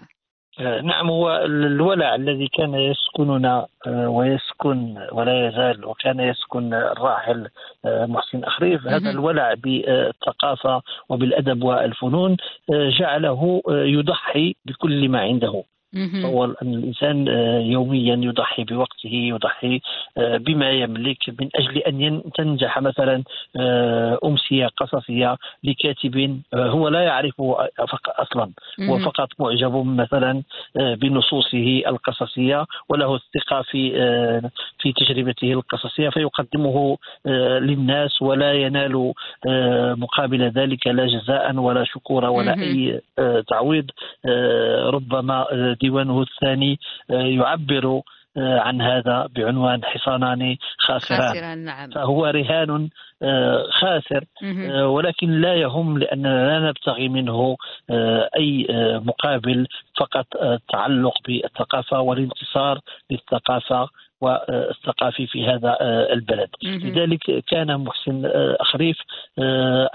نعم 0.83 1.09
هو 1.09 1.37
الولع 1.45 2.15
الذي 2.15 2.47
كان 2.57 2.73
يسكننا 2.73 3.67
ويسكن 3.87 4.97
ولا 5.11 5.47
يزال 5.47 5.85
وكان 5.85 6.19
يسكن 6.19 6.73
الراحل 6.73 7.47
محسن 7.85 8.43
أخريف. 8.43 8.87
هذا 8.87 9.09
الولع 9.09 9.53
بالثقافة 9.53 10.81
وبالأدب 11.09 11.63
والفنون 11.63 12.37
جعله 12.99 13.61
يضحي 13.69 14.55
بكل 14.65 15.09
ما 15.09 15.19
عنده. 15.19 15.63
هو 15.95 16.45
أن 16.45 16.73
الإنسان 16.73 17.27
آه، 17.29 17.59
يوميا 17.59 18.15
يضحي 18.15 18.63
بوقته 18.63 19.09
يضحي 19.09 19.81
آه، 20.17 20.37
بما 20.37 20.71
يملك 20.71 21.17
من 21.39 21.49
أجل 21.55 21.77
أن 21.77 22.21
تنجح 22.35 22.79
مثلا 22.79 23.23
آه، 23.59 24.19
أمسية 24.25 24.67
قصصية 24.67 25.37
لكاتب 25.63 26.41
هو 26.53 26.87
لا 26.87 27.01
يعرفه 27.01 27.67
أصلا. 28.07 28.51
هو 28.81 28.99
فقط 28.99 29.27
معجب 29.39 29.85
مثلا 29.85 30.43
بنصوصه 30.75 31.83
القصصية 31.87 32.65
وله 32.89 33.15
الثقة 33.15 33.61
في 33.61 33.91
في 34.79 34.93
تجربته 34.93 35.53
القصصية 35.53 36.09
فيقدمه 36.09 36.97
للناس 37.59 38.21
ولا 38.21 38.53
ينال 38.53 39.13
مقابل 39.97 40.41
ذلك 40.43 40.87
لا 40.87 41.05
جزاء 41.05 41.55
ولا 41.55 41.83
شكورا 41.83 42.29
ولا 42.29 42.53
أي 42.53 43.01
تعويض. 43.47 43.85
ربما 44.89 45.45
ديوانه 45.81 46.21
الثاني 46.21 46.79
آه، 47.11 47.13
يعبر 47.13 48.01
آه، 48.37 48.59
عن 48.59 48.81
هذا 48.81 49.27
بعنوان 49.35 49.83
حصانان 49.83 50.55
خاسران. 50.79 51.21
خاسران 51.21 51.57
نعم. 51.57 51.89
فهو 51.89 52.25
رهان 52.25 52.89
آه، 53.23 53.65
خاسر. 53.71 54.23
ولكن 54.83 55.41
لا 55.41 55.55
يهم 55.55 55.97
لأننا 55.97 56.59
لا 56.59 56.69
نبتغي 56.69 57.09
منه 57.09 57.57
أي 58.37 58.67
مقابل 59.05 59.67
فقط 59.97 60.25
التعلق 60.41 61.13
بالثقافة 61.27 61.99
والانتصار 61.99 62.79
للثقافة 63.11 63.87
والثقافي 64.21 65.27
في 65.27 65.45
هذا 65.45 65.77
البلد. 66.13 66.49
لذلك 66.63 67.43
كان 67.47 67.77
محسن 67.77 68.25
أخريف 68.59 68.97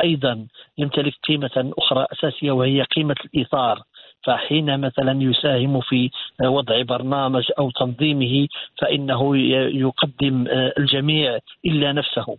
أيضا 0.03 0.47
يمتلك 0.79 1.15
قيمة 1.29 1.73
أخرى 1.79 2.07
أساسية 2.13 2.51
وهي 2.51 2.83
قيمة 2.83 3.17
الإيثار. 3.25 3.83
فحين 4.25 4.81
مثلا 4.81 5.23
يساهم 5.23 5.81
في 5.81 6.11
وضع 6.43 6.83
برنامج 6.83 7.45
أو 7.59 7.71
تنظيمه 7.71 8.49
فإنه 8.81 9.37
يقدم 9.77 10.45
الجميع 10.79 11.39
إلا 11.67 11.93
نفسه 11.93 12.37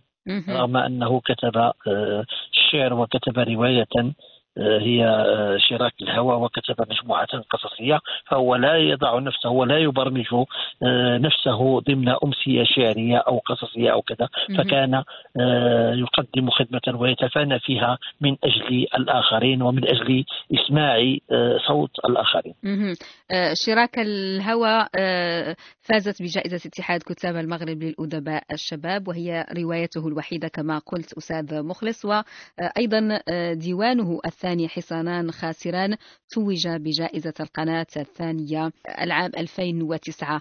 رغم 0.48 0.76
أنه 0.76 1.20
كتب 1.20 1.72
الشعر 2.56 2.94
وكتب 2.94 3.38
رواية. 3.38 4.12
هي 4.58 5.26
شراك 5.68 5.92
الهوى 6.02 6.34
وكتب 6.34 6.74
مجموعة 6.90 7.26
قصصية 7.50 8.00
فهو 8.26 8.56
لا 8.56 8.76
يضع 8.76 9.18
نفسه 9.18 9.50
ولا 9.50 9.78
يبرمج 9.78 10.26
آه، 10.82 11.18
نفسه 11.18 11.80
ضمن 11.80 12.08
أمسية 12.08 12.64
شعرية 12.64 13.16
أو 13.16 13.38
قصصية 13.38 13.92
أو 13.92 14.02
كذا. 14.02 14.28
فكان 14.58 14.94
آه، 15.40 15.94
يقدم 15.94 16.50
خدمة 16.50 17.00
ويتفانى 17.00 17.60
فيها 17.60 17.98
من 18.20 18.36
أجل 18.44 18.86
الآخرين 18.98 19.62
ومن 19.62 19.88
أجل 19.88 20.24
إسماع 20.54 21.16
آه، 21.32 21.58
صوت 21.68 21.90
الآخرين. 22.04 22.54
شراك 23.66 23.98
الهوى 23.98 24.86
فازت 25.80 26.22
بجائزة 26.22 26.68
اتحاد 26.68 27.00
كتاب 27.00 27.36
المغرب 27.36 27.82
للأدباء 27.82 28.42
الشباب 28.52 29.08
وهي 29.08 29.46
روايته 29.58 30.08
الوحيدة 30.08 30.48
كما 30.48 30.78
قلت 30.78 31.12
أستاذ 31.12 31.62
مخلص 31.62 32.04
وأيضا 32.04 33.20
ديوانه 33.52 34.20
الثاني 34.26 34.47
الثاني 34.48 34.68
حصانان 34.68 35.30
خاسران 35.30 35.96
توج 36.30 36.68
بجائزة 36.68 37.34
القناة 37.40 37.86
الثانية 37.96 38.70
العام 39.02 39.30
2009 39.38 40.40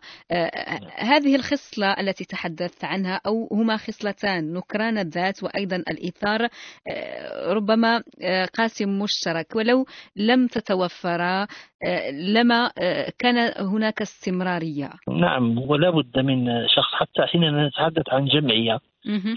هذه 0.98 1.36
الخصلة 1.36 1.92
التي 1.92 2.26
تحدثت 2.26 2.86
عنها 2.86 3.22
أو 3.26 3.50
هما 3.52 3.78
خصلتان 3.78 4.54
نكران 4.54 4.98
الذات 4.98 5.44
وأيضا 5.44 5.76
الإيثار 5.76 6.48
ربما 7.48 8.04
قاسم 8.58 9.00
مشترك. 9.00 9.56
ولو 9.56 9.86
لم 10.16 10.48
تتوفرا 10.48 11.48
لما 12.12 12.72
كان 13.20 13.68
هناك 13.68 14.02
استمرارية. 14.02 14.90
نعم 15.10 15.58
ولا 15.58 15.90
بد 15.90 16.20
من 16.20 16.68
شخص 16.68 16.94
حتى 16.94 17.22
حين 17.32 17.66
نتحدث 17.66 18.10
عن 18.10 18.26
جمعية 18.26 18.80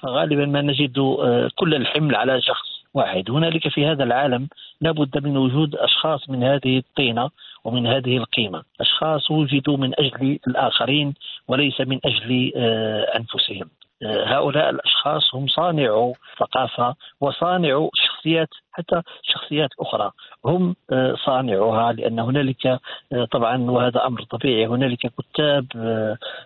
غالبا 0.07 0.47
ما 0.47 0.63
نجد 0.63 0.99
آه، 0.99 1.51
كل 1.57 1.75
الحمل 1.75 2.15
على 2.15 2.41
شخص. 2.43 2.70
واحد. 2.95 3.31
هنالك 3.31 3.69
في 3.69 3.87
هذا 3.87 4.05
العالم 4.05 4.49
لا 4.81 4.91
بد 4.91 5.25
من 5.25 5.37
وجود 5.37 5.75
أشخاص 5.75 6.31
من 6.31 6.45
هذه 6.45 6.79
الطينة 6.79 7.31
ومن 7.65 7.87
هذه 7.87 8.17
القيمة. 8.17 8.63
أشخاص 8.81 9.31
وجدوا 9.31 9.77
من 9.77 9.93
أجل 9.99 10.39
الآخرين 10.49 11.15
وليس 11.49 11.81
من 11.81 12.01
أجل 12.05 12.53
آه، 12.57 13.03
أنفسهم. 13.17 13.71
آه، 14.03 14.25
هؤلاء 14.25 14.71
الأشخاص 14.71 15.35
هم 15.35 15.47
صانعوا 15.47 16.15
ثقافة 16.39 16.95
وصانعوا 17.21 17.91
شخصيات 18.21 18.49
حتى 18.73 19.03
شخصيات 19.23 19.71
أخرى. 19.81 20.11
هم 20.45 20.77
آه، 20.93 21.15
صانعها 21.25 21.93
لأن 21.93 22.19
هنالك 22.19 22.67
آه، 22.67 23.25
طبعا 23.33 23.71
وهذا 23.71 24.07
أمر 24.07 24.23
طبيعي 24.23 24.67
هنالك 24.67 24.99
كتاب 24.99 25.67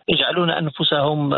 يجعلون 0.09 0.50
أنفسهم 0.50 1.35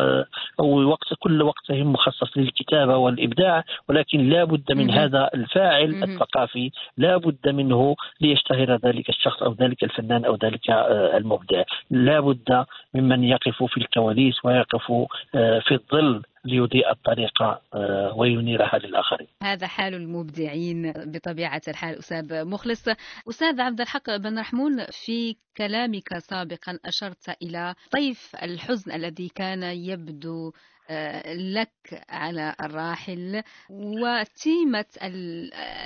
أو 0.61 0.89
وقت 0.89 1.15
كل 1.19 1.43
وقتهم 1.43 1.93
مخصص 1.93 2.37
للكتابة 2.37 2.97
والإبداع 2.97 3.65
ولكن 3.89 4.29
لا 4.29 4.45
بد 4.45 4.73
من 4.73 4.91
هذا 4.91 5.31
الفاعل 5.35 6.03
الثقافي 6.03 6.71
لا 6.97 7.17
بد 7.17 7.49
منه 7.49 7.97
ليشتهر 8.21 8.77
ذلك 8.77 9.09
الشخص 9.09 9.43
أو 9.43 9.53
ذلك 9.53 9.85
الفنان 9.85 10.25
أو 10.25 10.35
ذلك 10.35 10.71
المبدع. 11.19 11.63
لا 11.91 12.21
بد 12.21 12.65
ممن 12.95 13.25
يقف 13.25 13.63
في 13.63 13.77
الكواليس 13.77 14.45
ويقف 14.45 14.93
في 15.33 15.73
الظل 15.73 16.23
ليضيء 16.47 16.91
الطريق 16.91 17.43
آه، 17.43 18.15
وينيرها 18.17 18.79
للآخرين 18.79 19.27
هذا 19.43 19.67
حال 19.67 19.95
المبدعين 19.95 20.93
بطبيعة 20.93 21.63
الحال 21.69 21.99
أستاذ 21.99 22.45
مخلص. 22.45 22.85
أستاذ 23.29 23.61
عبد 23.61 23.81
الحق 23.81 24.17
بن 24.17 24.39
رحمون 24.39 24.85
في 24.85 25.37
كلامك 25.57 26.19
سابقا 26.19 26.79
أشرت 26.85 27.43
إلى 27.43 27.75
طيف 27.91 28.37
الحزن 28.43 28.93
الذي 28.93 29.29
كان 29.29 29.63
يبدو 29.63 30.53
آه، 30.91 31.35
لك 31.35 32.05
على 32.09 32.55
الراحل 32.61 33.43
وتيمة 33.71 34.85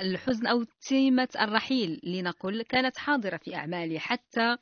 الحزن 0.01 0.47
أو 0.47 0.63
تيمة 0.63 1.27
الرحيل 1.41 1.99
لنقل 2.03 2.61
كانت 2.61 2.97
حاضرة 2.97 3.37
في 3.37 3.55
أعمالي 3.55 3.99
حتى 3.99 4.57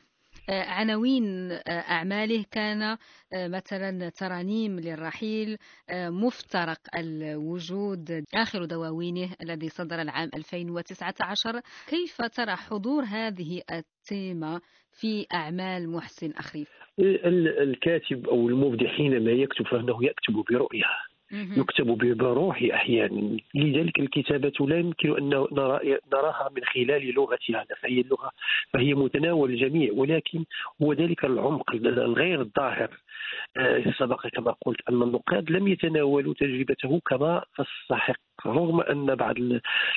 عناوين 0.50 1.52
آه، 1.52 1.60
أعماله. 1.70 2.46
كان 2.52 2.82
آه، 2.82 2.98
مثلا 3.48 4.10
ترانيم 4.10 4.80
للرحيل 4.80 5.58
مفترق 5.92 6.80
الوجود 6.98 8.24
آخر 8.34 8.66
دواوينه 8.66 9.30
الذي 9.42 9.70
صدر 9.70 10.02
العام 10.02 10.30
2019 10.36 11.62
كيف 11.88 12.22
ترى 12.22 12.56
حضور 12.56 13.04
هذه 13.04 13.62
التيمة 13.72 14.62
في 14.92 15.26
أعمال 15.34 15.90
محسن 15.90 16.32
أخريف؟ 16.32 16.70
الكاتب 17.00 18.28
أو 18.28 18.48
المبدع 18.48 18.88
حينما 18.88 19.32
يكتب 19.32 19.66
فإنه 19.66 20.06
يكتب 20.06 20.34
برؤية 20.50 21.09
يكتب 21.32 21.88
بروح 22.18 22.64
أحيانا. 22.74 23.38
لذلك 23.56 24.00
الكتابة 24.00 24.68
لا 24.68 24.80
يمكن 24.80 25.18
أن 25.18 25.30
نراها 26.14 26.50
من 26.56 26.64
خلال 26.64 27.14
لغتها 27.14 27.66
فهي 27.82 28.02
اللغة 28.02 28.32
فهي 28.74 28.94
متناول 28.94 29.50
الجميع. 29.50 29.92
ولكن 29.94 30.46
هو 30.82 30.94
ذلك 30.94 31.26
العمق 31.26 31.72
الغير 31.72 32.42
الظاهر. 32.42 32.90
سبق 33.98 34.28
كما 34.28 34.56
قلت 34.66 34.80
أن 34.90 35.02
النقاد 35.02 35.52
لم 35.52 35.68
يتناولوا 35.68 36.34
تجربته 36.34 37.02
كما 37.06 37.44
تستحق 37.58 38.20
رغم 38.46 38.82
أن 38.82 39.16
بعض 39.16 39.36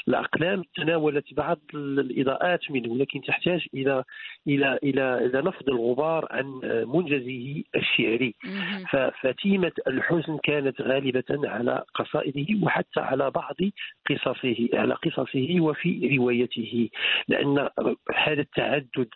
الأقلام 0.08 0.64
تناولت 0.76 1.34
بعض 1.34 1.58
الإضاءات 1.74 2.70
منه 2.70 2.96
لكن 2.96 3.20
تحتاج 3.20 3.66
إلى 3.74 4.04
إلى 4.48 4.78
إلى 4.82 5.26
إلى 5.26 5.42
نفض 5.42 5.68
الغبار 5.68 6.28
عن 6.30 6.46
منجزه 6.94 7.62
الشعري. 7.76 8.34
فتيمه 9.20 9.72
الحزن 9.86 10.38
كانت 10.42 10.80
غالبة 10.80 11.24
على 11.30 11.84
قصائده 11.94 12.46
وحتى 12.62 13.00
على 13.00 13.30
بعض 13.30 13.56
قصصه 14.10 14.68
على 14.74 14.94
قصصه 14.94 15.60
وفي 15.60 16.16
روايته 16.18 16.88
لأن 17.28 17.68
هذا 18.14 18.40
التعدد 18.40 19.08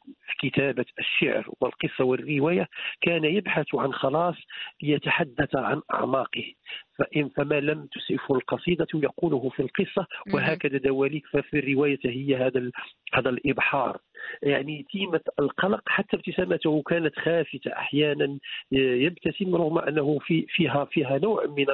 في 0.46 0.50
كتابة 0.50 0.84
الشعر 0.98 1.48
والقصة 1.60 2.04
والرواية 2.04 2.68
كان 3.00 3.24
يبحث 3.24 3.74
عن 3.74 3.92
خلاص 3.92 4.35
ليتحدث 4.82 5.56
عن 5.56 5.82
أعماقه. 5.94 6.52
فإن 6.98 7.28
فما 7.28 7.61
لم 7.61 7.87
تسعفه 7.87 8.35
القصيدة 8.35 8.87
يقوله 8.94 9.48
في 9.48 9.61
القصة 9.61 10.06
وهكذا 10.35 10.78
دواليك 10.78 11.26
ففي 11.26 11.59
الرواية 11.59 11.98
هي 12.04 12.37
هذا 12.37 12.70
هذا 13.14 13.30
الإبحار. 13.30 13.98
يعني 14.42 14.87
تيمة 14.90 15.20
القلق 15.38 15.82
حتى 15.88 16.16
ابتسامته 16.16 16.82
كانت 16.82 17.18
خافتة 17.18 17.72
أحيانا 17.72 18.38
يبتسم 18.72 19.54
رغم 19.54 19.78
أنه 19.78 20.18
في 20.18 20.46
فيها 20.48 20.85
فيها 20.85 21.18
نوع 21.18 21.46
من 21.46 21.66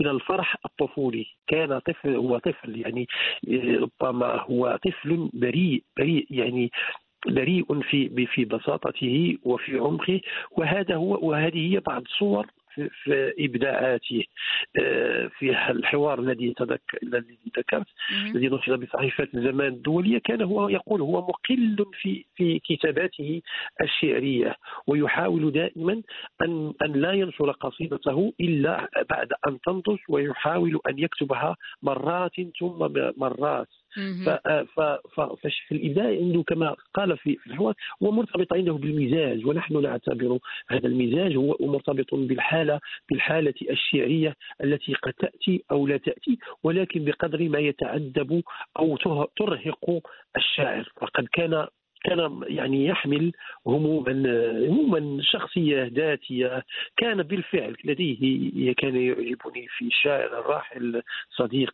من 0.00 0.06
الفرح 0.06 0.56
الطفولي. 0.64 1.26
كان 1.46 1.78
طفل 1.78 2.14
هو 2.16 2.38
طفل 2.38 2.80
يعني 2.80 3.06
ربما 3.54 4.40
هو 4.40 4.78
طفل 4.84 5.30
بريء 5.32 5.82
بريء 5.96 6.26
يعني 6.30 6.70
بريء 7.26 7.80
في 7.80 8.26
في 8.26 8.44
بساطته 8.44 9.38
وفي 9.44 9.78
عمقه. 9.78 10.20
وهذا 10.50 10.94
هو 10.94 11.18
وهذه 11.28 11.74
هي 11.74 11.80
بعض 11.80 12.02
صور 12.18 12.46
في 12.76 13.34
إبداعاته 13.38 14.24
آه، 14.80 15.30
في 15.38 15.70
الحوار 15.70 16.18
الذي 16.18 16.54
الذي 17.02 17.38
ذكرت 17.58 17.86
الذي 18.34 18.48
نشر 18.48 18.76
بصحيفة 18.76 19.28
الزمان 19.34 19.68
الدولية. 19.68 20.18
كان 20.18 20.42
هو 20.42 20.68
يقول 20.68 21.00
هو 21.00 21.26
مقل 21.26 21.84
في 22.00 22.24
في 22.36 22.58
كتاباته 22.58 23.42
الشعرية 23.82 24.56
ويحاول 24.86 25.52
دائما 25.52 26.02
أن 26.42 26.72
أن 26.82 26.92
لا 26.92 27.12
ينشر 27.12 27.50
قصيدته 27.50 28.32
إلا 28.40 28.88
بعد 29.10 29.28
أن 29.48 29.58
تنضج 29.60 29.98
ويحاول 30.08 30.80
أن 30.88 30.98
يكتبها 30.98 31.56
مرات 31.82 32.40
ثم 32.60 32.88
مرات. 33.16 33.68
ففي 35.14 35.72
الإبداع 35.72 36.06
عنده 36.06 36.42
كما 36.42 36.76
قال 36.94 37.18
في 37.18 37.38
الحوار 37.46 37.74
هو 38.02 38.10
مرتبط 38.10 38.52
عنده 38.52 38.72
بالمزاج 38.72 39.46
ونحن 39.46 39.82
نعتبر 39.82 40.38
هذا 40.68 40.86
المزاج 40.86 41.36
هو 41.36 41.56
مرتبط 41.60 42.14
بالحالة 42.14 42.80
بالحالة 43.10 43.54
الشعريه 43.70 44.34
التي 44.64 44.94
قد 44.94 45.12
تأتي 45.12 45.64
أو 45.70 45.86
لا 45.86 45.96
تأتي 45.96 46.38
ولكن 46.62 47.04
بقدر 47.04 47.48
ما 47.48 47.58
يتعذب 47.58 48.42
أو 48.78 48.96
ترهق 49.36 50.00
الشاعر. 50.36 50.92
فقد 51.00 51.26
كان 51.32 51.66
كان 52.04 52.40
يعني 52.46 52.86
يحمل 52.86 53.32
هموما 53.66 54.12
هموما 54.68 55.22
شخصية 55.22 55.90
ذاتية. 55.94 56.64
كان 56.96 57.22
بالفعل 57.22 57.76
لديه 57.84 58.72
كان 58.72 58.96
يعجبني 58.96 59.66
في 59.68 59.84
الشاعر 59.84 60.40
الراحل 60.40 61.02
صديق 61.30 61.72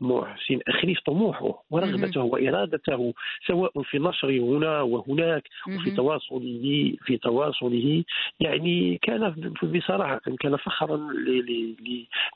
محسن 0.00 0.60
اخريف 0.68 1.00
طموحه 1.00 1.62
ورغبته 1.70 2.22
وإرادته 2.22 3.14
سواء 3.46 3.82
في 3.82 3.98
نشر 3.98 4.30
هنا 4.30 4.80
وهناك 4.82 5.42
وفي 5.68 5.90
تواصله 5.90 6.92
في 7.04 7.16
تواصله. 7.16 8.04
يعني 8.40 8.98
كان 9.02 9.52
بصراحة 9.62 10.20
كان 10.40 10.56
فخرا 10.56 10.96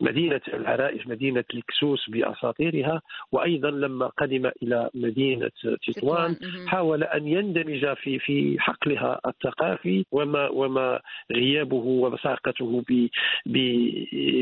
لمدينة 0.00 0.40
العرائش 0.54 1.06
مدينة 1.06 1.44
الكسوس 1.54 2.10
بأساطيرها. 2.10 3.02
وأيضا 3.32 3.70
لما 3.70 4.06
قدم 4.06 4.50
إلى 4.62 4.90
مدينة 4.94 5.50
تطوان 5.86 6.36
حاول 6.66 7.03
أن 7.04 7.28
يندمج 7.28 7.94
في 7.94 8.18
في 8.18 8.56
حقلها 8.60 9.20
الثقافي 9.26 10.04
وما 10.12 10.48
وما 10.48 11.00
غيابه 11.32 11.76
ومساقته 11.76 12.82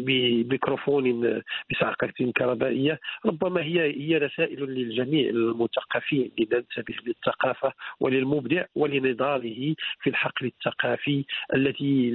بميكروفون 0.00 1.42
بصعقه 1.70 2.32
كهربائية. 2.34 2.98
ربما 3.26 3.62
هي 3.62 3.80
هي 3.80 4.18
رسائل 4.18 4.64
للجميع 4.64 5.30
المثقفين 5.30 6.30
لننتبه 6.38 6.94
للثقافة 7.06 7.72
وللمبدع 8.00 8.64
ولنضاله 8.74 9.74
في 10.00 10.10
الحقل 10.10 10.46
الثقافي 10.46 11.24
الذي 11.54 12.10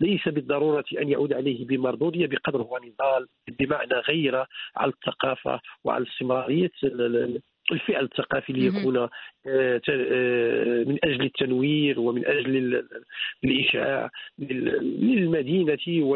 ليس 0.00 0.28
بالضرورة 0.28 0.84
أن 1.00 1.08
يعود 1.08 1.32
عليه 1.32 1.66
بمردودية 1.66 2.26
بقدر 2.26 2.62
هو 2.62 2.78
نضال 2.84 3.26
بمعنى 3.58 3.94
غير 3.94 4.44
على 4.76 4.92
الثقافة 4.92 5.60
وعلى 5.84 6.04
استمراريه 6.06 6.70
الفعل 7.72 8.04
الثقافي 8.04 8.52
ليكون 8.52 8.96
آه، 8.96 9.10
آه، 9.46 10.84
من 10.84 10.98
أجل 11.04 11.22
التنوير 11.22 12.00
ومن 12.00 12.26
أجل 12.26 12.84
الإشعاع 13.44 14.10
للمدينه 14.38 16.06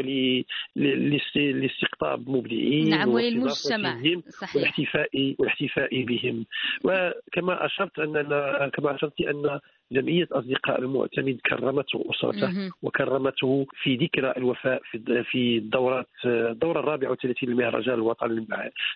ولاستقطاب 0.76 2.30
مبدعين 2.30 2.90
نعم 2.90 3.08
وللمجتمع 3.08 4.02
صحيح. 4.28 4.56
والاحتفاء 4.56 5.34
والاحتفاء 5.38 6.04
بهم. 6.04 6.46
وكما 6.84 7.66
أشرت 7.66 7.98
أننا 7.98 8.70
كما 8.74 8.94
أشرت 8.94 9.20
أن 9.20 9.60
جمعية 9.92 10.28
أصدقاء 10.32 10.80
المعتمد 10.80 11.38
كرمته 11.46 12.04
أسرته 12.10 12.46
وكرمته 12.82 13.66
في 13.82 13.96
ذكرى 13.96 14.34
الوفاء 14.36 14.82
في 15.30 15.56
الدورة 15.58 16.06
الدورة 16.24 16.80
الرابعة 16.80 17.10
والثلاثين 17.10 17.48
للمهرجان 17.48 17.94
الوطني 17.94 18.46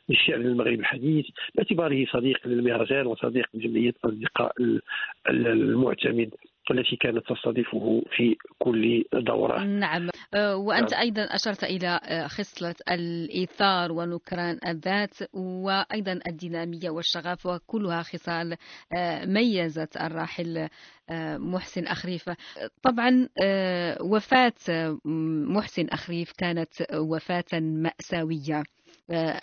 للشعر 0.09 0.39
للمغرب 0.39 0.81
الحديث. 0.81 1.27
باعتباره 1.55 2.07
صديق 2.07 2.47
للمهرجان 2.47 3.07
وصديق 3.07 3.47
لجمعية 3.55 3.95
أصدقاء 4.05 4.53
المعتمد. 5.29 6.31
التي 6.71 6.97
كانت 6.97 7.23
تستضيفه 7.29 8.03
في 8.17 8.37
كل 8.59 9.05
دورة. 9.13 9.65
نعم. 9.65 10.09
أه، 10.35 10.57
وأنت 10.57 10.93
نعم. 10.93 11.01
أيضا 11.01 11.23
أشرت 11.23 11.65
إلى 11.65 12.01
أه، 12.05 12.27
خصلة 12.27 12.75
الإيثار 12.91 13.93
ونكران 13.93 14.59
الذات 14.67 15.15
وأيضا 15.35 16.21
الدينامية 16.27 16.91
والشغف 16.91 17.47
وكلها 17.47 18.03
خصال 18.03 18.57
أه، 18.97 19.25
ميزت 19.25 19.97
الراحل 19.97 20.69
محسن 21.39 21.87
أخريف. 21.87 22.31
طبعا 22.83 23.29
وفاة 24.01 24.53
محسن 25.49 25.89
أخريف 25.89 26.33
كانت 26.39 26.73
وفاة 26.95 27.61
مأساوية. 27.61 28.63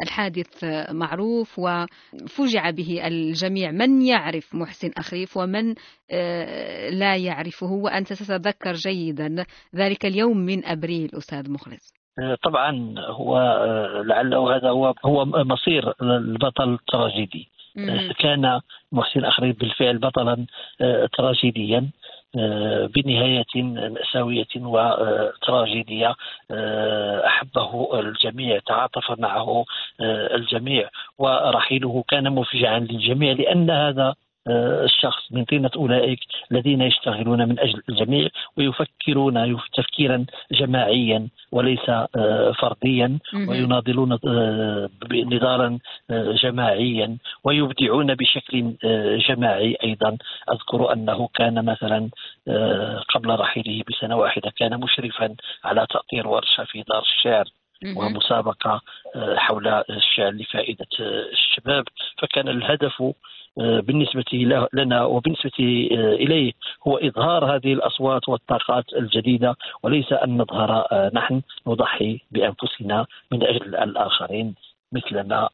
الحادث 0.01 0.63
معروف 0.91 1.59
وفجع 1.59 2.69
به 2.69 3.07
الجميع. 3.07 3.71
من 3.71 4.01
يعرف 4.01 4.55
محسن 4.55 4.91
أخريف 4.97 5.37
ومن 5.37 5.75
آه، 6.11 6.89
لا 6.89 7.15
يعرفه؟ 7.15 7.71
وأنت 7.71 8.13
تتذكر 8.13 8.73
جيدا 8.73 9.45
ذلك 9.75 10.05
اليوم 10.05 10.37
من 10.37 10.65
أبريل 10.65 11.09
أستاذ 11.13 11.51
مخلص. 11.51 11.93
آه، 12.19 12.37
طبعا 12.43 12.95
هو 12.99 13.39
لعله 14.05 14.55
هذا 14.55 14.69
هو 14.69 14.93
هو 15.05 15.25
مصير 15.25 15.93
البطل 16.01 16.73
التراجيدي 16.73 17.49
كان 18.19 18.59
محسن 18.91 19.25
أخريف 19.25 19.59
بالفعل 19.59 19.97
بطلا 19.97 20.45
تراجيديا. 21.17 21.77
آه، 21.77 21.87
بنهاية 22.95 23.45
مأساوية 23.89 24.47
وتراجيدية 24.55 26.15
آه، 26.51 27.27
أحبه 27.27 27.99
الجميع 27.99 28.59
تعاطف 28.59 29.19
معه 29.19 29.65
آه، 30.01 30.35
الجميع. 30.35 30.89
ورحيله 31.17 32.03
كان 32.07 32.31
مفجعا 32.31 32.79
للجميع 32.79 33.31
لأن 33.31 33.69
هذا 33.69 34.07
آه، 34.07 34.15
الشخص 34.49 35.31
من 35.31 35.45
طينة 35.45 35.71
أولئك 35.75 36.19
الذين 36.51 36.81
يشتغلون 36.81 37.49
من 37.49 37.59
أجل 37.59 37.81
الجميع 37.89 38.27
ويفكرون 38.57 39.57
تفكيرا 39.73 40.25
جماعيا 40.51 41.27
وليس 41.51 41.89
آه، 41.89 42.51
فرديا 42.51 43.19
ويناضلون 43.33 44.19
آه، 44.27 44.89
نضالا 45.11 45.79
جماعيا 46.43 47.17
ويبدعون 47.43 48.15
بشكل 48.15 48.73
جماعي 49.29 49.77
أيضا. 49.83 50.17
أذكر 50.51 50.93
أنه 50.93 51.29
كان 51.33 51.65
مثلا 51.65 52.09
قبل 53.13 53.39
رحيله 53.39 53.83
بسنة 53.89 54.15
واحدة 54.17 54.51
كان 54.57 54.79
مشرفا 54.79 55.35
على 55.63 55.87
تأطير 55.89 56.27
ورشة 56.27 56.63
في 56.63 56.83
دار 56.89 57.01
الشعر 57.01 57.45
ومسابقة 57.95 58.81
حول 59.35 59.67
الشعر 59.89 60.31
لفائدة 60.31 60.87
الشباب. 61.31 61.83
فكان 62.17 62.47
الهدف 62.47 63.01
آه، 63.01 63.13
بالنسبة 63.57 64.25
لنا 64.73 65.05
وبالنسبة 65.05 65.87
آه، 65.91 66.13
إليه 66.13 66.53
هو 66.87 66.97
إظهار 66.97 67.55
هذه 67.55 67.73
الأصوات 67.73 68.29
والطاقات 68.29 68.93
الجديدة 68.93 69.55
وليس 69.83 70.13
أن 70.13 70.37
نظهر 70.37 70.87
آه، 70.91 71.11
نحن 71.13 71.41
نضحي 71.67 72.21
بأنفسنا 72.31 73.05
من 73.31 73.43
أجل 73.43 73.75
الآخرين 73.75 74.55
مثلما 74.91 75.49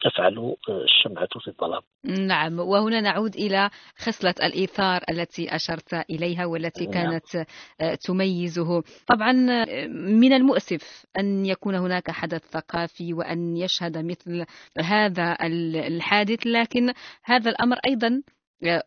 تفعل 0.00 0.54
الشمعة 0.68 1.28
في 1.40 1.48
الظلام 1.48 1.80
نعم 2.26 2.58
وهنا 2.60 3.00
نعود 3.00 3.34
إلى 3.34 3.70
خصلة 3.96 4.34
الإيثار 4.42 5.00
التي 5.10 5.54
أشرت 5.56 5.94
إليها 6.10 6.46
والتي 6.46 6.84
نعم. 6.84 6.92
كانت 6.92 7.36
نعم. 7.36 7.94
تميزه 7.94 8.82
طبعا 9.06 9.32
من 9.88 10.32
المؤسف 10.32 11.06
أن 11.18 11.46
يكون 11.46 11.74
هناك 11.74 12.10
حدث 12.10 12.44
ثقافي 12.44 13.14
وأن 13.14 13.56
يشهد 13.56 13.98
مثل 13.98 14.44
هذا 14.78 15.36
الحادث 15.86 16.46
لكن 16.46 16.92
هذا 17.24 17.50
الأمر 17.50 17.76
أيضا 17.88 18.22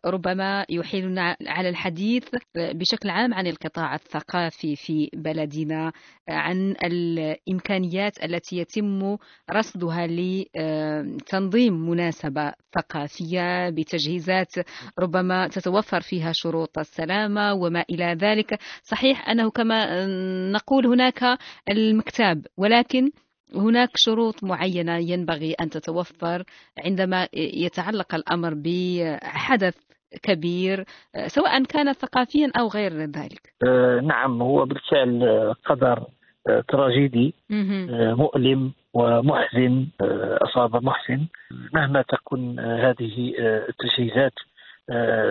ربما 0.06 0.66
يحيلنا 0.70 1.36
على 1.48 1.70
الحديث 1.70 2.30
بشكل 2.56 3.10
عام 3.10 3.34
عن 3.34 3.48
القطاع 3.48 3.96
الثقافي 3.96 4.76
في 4.76 5.10
بلدنا 5.14 5.92
عن 6.30 6.76
الإمكانيات 6.84 8.24
التي 8.24 8.58
يتم 8.58 9.18
رصدها 9.52 10.08
لتنظيم 10.08 11.90
مناسبة 11.90 12.54
ثقافية 12.76 13.70
بتجهيزات 13.70 14.54
ربما 15.00 15.48
تتوفر 15.48 16.02
فيها 16.02 16.32
شروط 16.34 16.80
السلامة 16.80 17.54
وما 17.54 17.86
إلى 17.90 18.18
ذلك. 18.22 18.60
صحيح 18.84 19.30
أنه 19.30 19.50
كما 19.52 20.06
نقول 20.52 20.88
هناك 20.88 21.38
المكتاب 21.70 22.46
ولكن 22.58 23.12
هناك 23.56 23.90
شروط 23.96 24.44
معينة 24.44 24.98
ينبغي 24.98 25.54
أن 25.54 25.70
تتوفر 25.70 26.44
عندما 26.86 27.28
يتعلق 27.34 28.16
الأمر 28.16 28.54
بحدث 28.54 29.76
كبير 30.24 30.86
سواء 31.28 31.64
كان 31.64 31.94
ثقافيا 31.94 32.52
أو 32.60 32.68
غير 32.68 32.92
ذلك. 32.94 33.54
آه 33.68 34.00
نعم 34.00 34.42
هو 34.42 34.66
بالفعل 34.66 35.54
قدر 35.66 36.06
آه، 36.48 36.64
تراجيدي 36.68 37.34
آه 37.52 38.14
مؤلم 38.14 38.72
ومحزن 38.94 39.88
آه، 40.02 40.40
أصاب 40.42 40.84
محسن 40.84 41.28
مهما 41.74 42.02
تكن 42.02 42.60
آه، 42.60 42.90
هذه 42.90 43.34
التجهيزات 43.70 44.34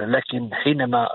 لكن 0.09 0.49
حينما 0.53 1.09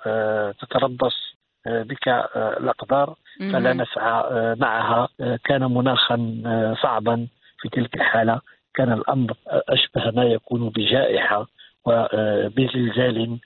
تتربص 0.61 1.34
بك 1.67 2.07
الأقدار 2.35 3.15
فلا 3.39 3.73
نسعى 3.73 4.23
آه، 4.31 4.55
معها. 4.59 5.07
آه، 5.21 5.39
كان 5.43 5.63
مناخا 5.73 6.43
آه، 6.45 6.75
صعبا 6.83 7.27
في 7.61 7.69
تلك 7.69 7.95
الحالة. 7.95 8.41
كان 8.73 8.91
الأمر 8.91 9.33
أشبه 9.47 10.11
ما 10.11 10.23
يكون 10.23 10.69
بجائحة 10.69 11.47
وبزلزال 11.85 13.39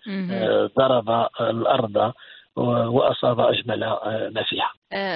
ضرب 0.78 1.28
الأرض 1.42 2.14
وأصاب 2.56 3.40
أجمل 3.40 3.80
ما 4.36 4.44
فيها. 4.44 4.72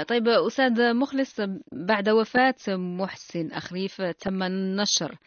طيب 0.07 0.27
أستاذ 0.27 0.93
مخلص 0.93 1.41
بعد 1.71 2.09
وفاة 2.09 2.55
محسن 2.67 3.51
أخريف 3.51 4.01
تم 4.01 4.43
نشر 4.43 5.17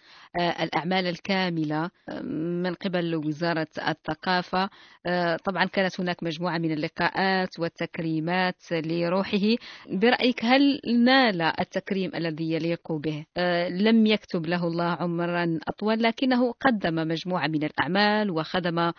آه، 0.41 0.65
الأعمال 0.65 1.07
الكاملة 1.07 1.91
آه، 2.09 2.21
من 2.63 2.75
قبل 2.75 3.15
وزارة 3.17 3.67
الثقافة. 3.89 4.71
آه، 5.07 5.37
طبعا 5.37 5.65
كانت 5.65 6.01
هناك 6.01 6.23
مجموعة 6.23 6.59
من 6.59 6.73
اللقاءات 6.73 7.59
والتكريمات 7.59 8.57
لروحه. 8.73 9.57
برأيك 9.91 10.45
هل 10.45 10.81
نال 11.05 11.43
التكريم 11.43 12.11
الذي 12.15 12.53
يليق 12.53 12.93
به؟ 12.93 13.27
لم 13.71 14.07
يكتب 14.07 14.47
له 14.47 14.67
الله 14.67 14.85
عمرا 14.85 15.59
أطول 15.69 16.03
لكنه 16.03 16.53
قدم 16.53 16.95
مجموعة 16.95 17.47
من 17.47 17.65
الأعمال 17.65 18.31
وخدم 18.31 18.93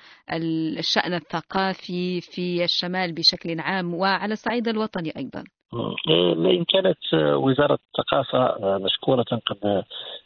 الشأن 0.80 1.14
الثقافي 1.14 2.22
في 2.22 2.64
الشمال 2.64 3.14
بشكل 3.14 3.60
عام 3.60 3.94
وعلى 3.94 4.34
الصعيد 4.34 4.68
الوطني 4.68 5.14
أيضا. 5.18 5.37
إن 6.10 6.64
كانت 6.64 7.14
وزارة 7.14 7.80
الثقافة 7.88 8.58
مشكورة 8.78 9.26
قد 9.46 9.84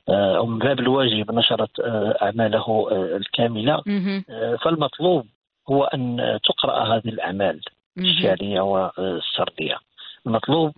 أو 0.09 0.45
من 0.45 0.59
باب 0.59 0.79
الواجب 0.79 1.31
نشرت 1.31 1.79
أعماله 2.21 2.87
الكاملة. 3.15 3.81
فالمطلوب 4.63 5.25
هو 5.69 5.83
أن 5.83 6.39
تقرأ 6.43 6.83
هذه 6.83 7.09
الأعمال 7.09 7.61
الشعرية 7.97 8.61
والسردية. 8.61 9.77
المطلوب 10.27 10.71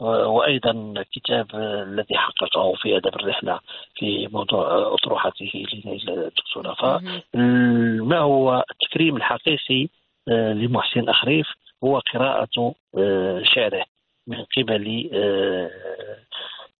وأيضا 0.00 1.04
كتاب 1.12 1.46
الذي 1.54 2.16
حققه 2.16 2.72
في 2.72 2.96
أدب 2.96 3.16
الرحلة 3.16 3.60
في 3.94 4.28
موضوع 4.32 4.94
أطروحته 4.94 5.52
للدكتوره 5.84 6.74
فما 6.74 8.18
هو 8.18 8.64
التكريم 8.70 9.16
الحقيقي 9.16 9.88
لمحسن 10.28 11.08
أخريف؟ 11.08 11.46
هو 11.84 11.98
قراءة 11.98 12.74
شعره 13.54 13.84
من 14.26 14.44
قبل 14.56 15.10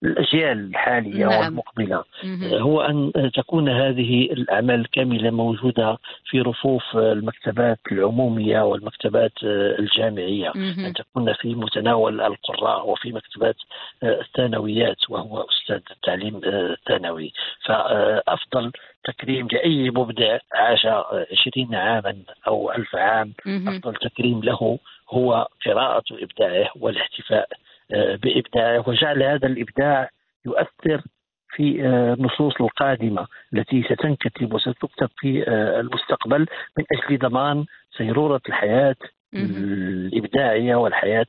الأجيال 0.03 0.59
الحالية 0.59 1.27
نعم. 1.27 1.41
والمقبلة 1.41 2.05
مهم. 2.25 2.55
هو 2.55 2.81
أن 2.81 3.13
تكون 3.35 3.69
هذه 3.69 4.23
الأعمال 4.25 4.81
الكاملة 4.81 5.31
موجودة 5.31 5.99
في 6.25 6.41
رفوف 6.41 6.97
المكتبات 6.97 7.79
العمومية 7.93 8.61
والمكتبات 8.61 9.33
الجامعية 9.43 10.53
مهم. 10.55 10.85
أن 10.85 10.93
تكون 10.93 11.33
في 11.33 11.55
متناول 11.55 12.21
القراء 12.21 12.91
وفي 12.91 13.13
مكتبات 13.13 13.57
الثانويات 14.03 15.11
وهو 15.11 15.41
أستاذ 15.41 15.81
التعليم 15.91 16.41
الثانوي 16.45 17.33
فأفضل 17.65 18.73
تكريم 19.05 19.49
لأي 19.53 19.91
مبدع 19.91 20.39
عاش 20.55 20.87
عشرين 21.33 21.75
عاما 21.75 22.17
أو 22.47 22.73
ألف 22.73 22.97
عام 22.97 23.33
مهم. 23.47 23.69
أفضل 23.69 23.95
تكريم 23.95 24.41
له 24.41 24.79
هو 25.11 25.49
قراءة 25.67 26.05
إبداعه 26.13 26.71
والاحتفاء 26.81 27.49
بإبداعه 27.93 28.89
وجعل 28.89 29.23
هذا 29.23 29.47
الإبداع 29.47 30.11
يؤثر 30.47 31.03
في 31.51 31.87
آه، 31.87 32.15
النصوص 32.15 32.55
القادمة 32.61 33.27
التي 33.55 33.83
ستنكتب 33.83 34.53
وستكتب 34.55 35.09
في 35.19 35.45
آه، 35.49 35.81
المستقبل 35.81 36.47
من 36.79 36.85
أجل 36.93 37.19
ضمان 37.19 37.65
سيرورة 37.97 38.41
الحياة. 38.49 38.97
الإبداعية 39.35 40.77
والحياة 40.77 41.27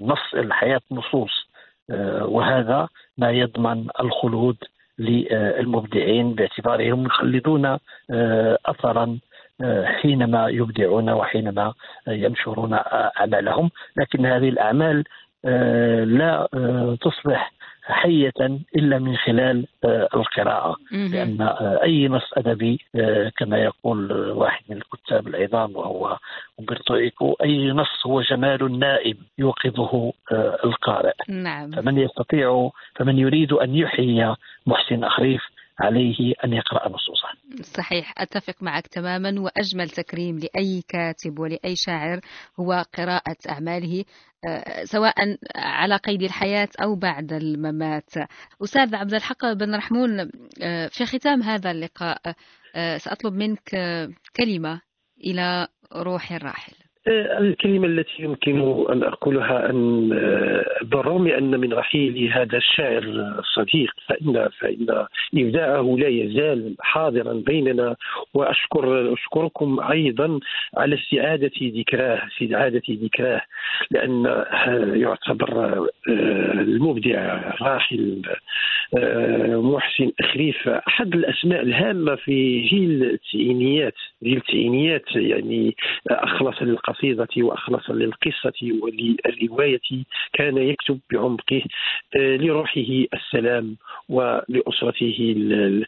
النص 0.00 0.34
الحياة 0.34 0.80
نصوص 0.90 1.48
آه، 1.90 2.26
وهذا 2.26 2.88
ما 3.18 3.30
يضمن 3.30 3.86
الخلود 4.00 4.56
للمبدعين 4.98 6.34
باعتبارهم 6.34 7.06
يخلدون 7.06 7.66
آه، 8.10 8.58
أثرا 8.66 9.18
آه، 9.62 9.84
حينما 9.84 10.48
يبدعون 10.48 11.10
وحينما 11.10 11.74
ينشرون 12.08 12.74
آه، 12.74 13.12
أعمالهم 13.20 13.70
لكن 13.96 14.26
هذه 14.26 14.48
الأعمال 14.48 14.98
آه، 14.98 15.04
لا 16.04 16.48
آه، 16.54 16.96
تصبح 17.00 17.52
حية 17.86 18.32
إلا 18.76 18.98
من 18.98 19.16
خلال 19.16 19.66
آه، 19.84 20.08
القراءة. 20.14 20.76
لأن 20.90 21.40
آه، 21.42 21.80
أي 21.82 22.08
نص 22.08 22.30
أدبي 22.36 22.80
آه، 22.96 23.32
كما 23.36 23.58
يقول 23.58 24.12
آه، 24.12 24.32
واحد 24.32 24.62
من 24.68 24.76
الكتاب 24.76 25.28
العظام 25.28 25.76
وهو 25.76 26.16
أمبرتو 26.60 26.94
إيكو 26.94 27.32
أي 27.42 27.70
نص 27.72 28.06
هو 28.06 28.20
جمال 28.20 28.78
نائم 28.78 29.16
يوقظه 29.38 30.12
آه، 30.32 30.58
القارئ. 30.64 31.14
نعم. 31.28 31.70
فمن 31.70 31.98
يستطيع 31.98 32.70
فمن 32.96 33.18
يريد 33.18 33.52
أن 33.52 33.74
يحيي 33.74 34.34
محسن 34.66 35.04
أخريف 35.04 35.42
عليه 35.80 36.34
أن 36.44 36.52
يقرأ 36.52 36.88
نصوصه. 36.88 37.28
صحيح 37.62 38.14
أتفق 38.18 38.62
معك 38.62 38.86
تماما 38.86 39.40
وأجمل 39.40 39.90
تكريم 39.90 40.38
لأي 40.38 40.82
كاتب 40.88 41.38
ولأي 41.38 41.76
شاعر 41.76 42.20
هو 42.60 42.84
قراءة 42.98 43.36
أعماله 43.50 44.04
آه، 44.48 44.84
سواء 44.84 45.14
على 45.56 45.96
قيد 45.96 46.22
الحياة 46.22 46.68
أو 46.82 46.94
بعد 46.94 47.32
الممات. 47.32 48.10
أستاذ 48.64 48.94
عبد 48.94 49.14
الحق 49.14 49.52
بن 49.52 49.74
رحمون 49.74 50.30
آه، 50.62 50.86
في 50.86 51.06
ختام 51.06 51.42
هذا 51.42 51.70
اللقاء 51.70 52.34
آه، 52.76 52.96
سأطلب 52.96 53.34
منك 53.34 53.76
كلمة 54.36 54.80
إلى 55.24 55.68
روح 55.92 56.32
الراحل. 56.32 56.83
الكلمة 57.08 57.86
التي 57.86 58.22
يمكن 58.22 58.60
أن 58.92 59.02
أقولها 59.02 59.70
أن 59.70 60.10
آه، 60.12 60.64
بالرغم 60.82 61.26
أن 61.26 61.60
من 61.60 61.72
رحيل 61.72 62.32
هذا 62.32 62.56
الشاعر 62.56 63.02
الصديق 63.38 63.90
فإن 64.06 64.48
فإن 64.60 65.06
إبداعه 65.34 65.96
لا 65.98 66.08
يزال 66.08 66.74
حاضرا 66.80 67.32
بيننا 67.32 67.96
وأشكر 68.34 69.12
أشكركم 69.12 69.80
أيضا 69.80 70.40
على 70.76 70.94
استعادة 70.94 71.50
ذكراه 71.62 72.22
استعادة 72.26 72.82
ذكراه 72.90 73.40
لأن 73.90 74.26
آه، 74.26 74.94
يعتبر 74.94 75.62
آه، 75.68 75.88
المبدع 76.52 77.34
الراحل 77.54 78.22
آه، 78.98 79.62
محسن 79.62 80.12
أخريف 80.20 80.68
أحد 80.68 81.14
الأسماء 81.14 81.62
الهامة 81.62 82.14
في 82.14 82.60
جيل 82.60 83.02
التسعينيات 83.02 83.94
جيل 84.22 84.36
التسعينيات 84.36 85.16
يعني 85.16 85.76
أخلص 86.10 86.62
للقصيدة 87.02 87.46
وأخلص 87.46 87.90
للقصة 87.90 88.52
وللرواية 88.82 89.80
كان 90.32 90.56
يكتب 90.58 91.00
بعمقه 91.12 91.62
آه، 92.16 92.36
لروحه 92.36 92.80
السلام 93.14 93.76
ولأسرته 94.08 95.34
ال- 95.36 95.84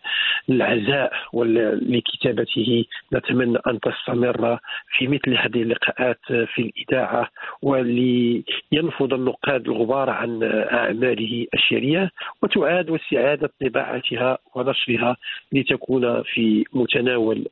العزاء 0.50 1.12
ولكتابته 1.32 2.84
نتمنى 3.14 3.58
أن 3.66 3.80
تستمر 3.80 4.58
في 4.98 5.08
مثل 5.08 5.34
هذه 5.34 5.62
اللقاءات 5.62 6.20
في 6.28 6.58
الإذاعة 6.62 7.28
ولينفض 7.62 9.14
النقاد 9.14 9.68
الغبار 9.68 10.10
عن 10.10 10.42
أعماله 10.72 11.46
الشريعة 11.54 12.10
وتعاد 12.42 12.90
واستعادة 12.90 13.50
طباعتها 13.60 14.38
ونشرها 14.54 15.16
لتكون 15.52 16.22
في 16.22 16.64
متناول 16.72 17.46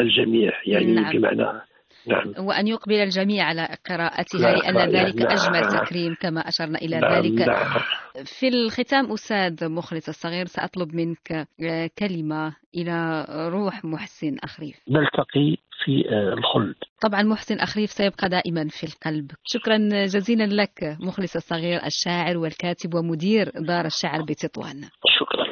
الجميع 0.00 0.52
يعني 0.66 0.92
نعم. 0.92 1.12
بمعنى 1.12 1.60
نعم. 2.06 2.46
وأن 2.46 2.68
يقبل 2.68 2.94
الجميع 2.94 3.44
على 3.44 3.68
قراءتها 3.90 4.40
لا، 4.40 4.56
لأن 4.56 4.74
لا، 4.74 5.02
ذلك 5.02 5.16
نعم. 5.16 5.30
أجمل 5.30 5.86
تكريم 5.86 6.16
كما 6.20 6.40
أشرنا 6.40 6.78
إلى 6.78 7.00
نعم، 7.00 7.12
ذلك. 7.12 7.48
نعم. 7.48 7.80
في 8.24 8.48
الختام 8.48 9.12
أستاذ 9.12 9.68
مخلص 9.68 10.08
الصغير 10.08 10.46
سأطلب 10.46 10.94
منك 10.94 11.46
آه، 11.62 11.90
كلمة 11.98 12.56
إلى 12.74 13.26
روح 13.52 13.84
محسن 13.84 14.36
أخريف. 14.44 14.76
نلتقي 14.88 15.56
في 15.84 16.08
آه، 16.08 16.32
الخلد. 16.32 16.74
طبعا 17.02 17.22
محسن 17.22 17.58
أخريف 17.58 17.90
سيبقى 17.90 18.28
دائما 18.28 18.68
في 18.68 18.84
القلب. 18.84 19.30
شكرا 19.44 19.78
جزيلا 20.06 20.62
لك 20.62 20.96
مخلص 21.00 21.36
الصغير 21.36 21.80
الشاعر 21.86 22.36
والكاتب 22.36 22.94
ومدير 22.94 23.50
دار 23.54 23.84
الشعر 23.86 24.22
بتطوان. 24.22 24.80
شكرا. 25.18 25.51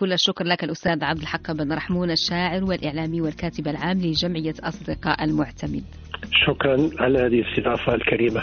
كل 0.00 0.12
الشكر 0.12 0.44
لك 0.44 0.64
الأستاذ 0.64 1.04
عبد 1.04 1.20
الحق 1.20 1.52
بن 1.52 1.72
رحمون 1.72 2.10
الشاعر 2.10 2.64
والإعلامي 2.64 3.20
والكاتب 3.20 3.68
العام 3.68 3.98
لجمعية 3.98 4.54
أصدقاء 4.60 5.24
المعتمد. 5.24 5.84
شكرا 6.46 6.90
على 6.98 7.18
هذه 7.18 7.40
الاستضافة 7.40 7.94
الكريمة. 7.94 8.42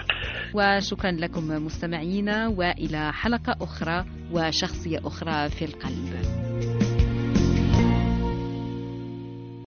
وشكرا 0.54 1.12
لكم 1.12 1.65
مستمعينا 1.65 2.48
وإلى 2.48 3.13
حلقة 3.13 3.56
أخرى 3.62 4.06
وشخصية 4.32 5.00
أخرى 5.06 5.50
في 5.50 5.65
القلب. 5.65 6.97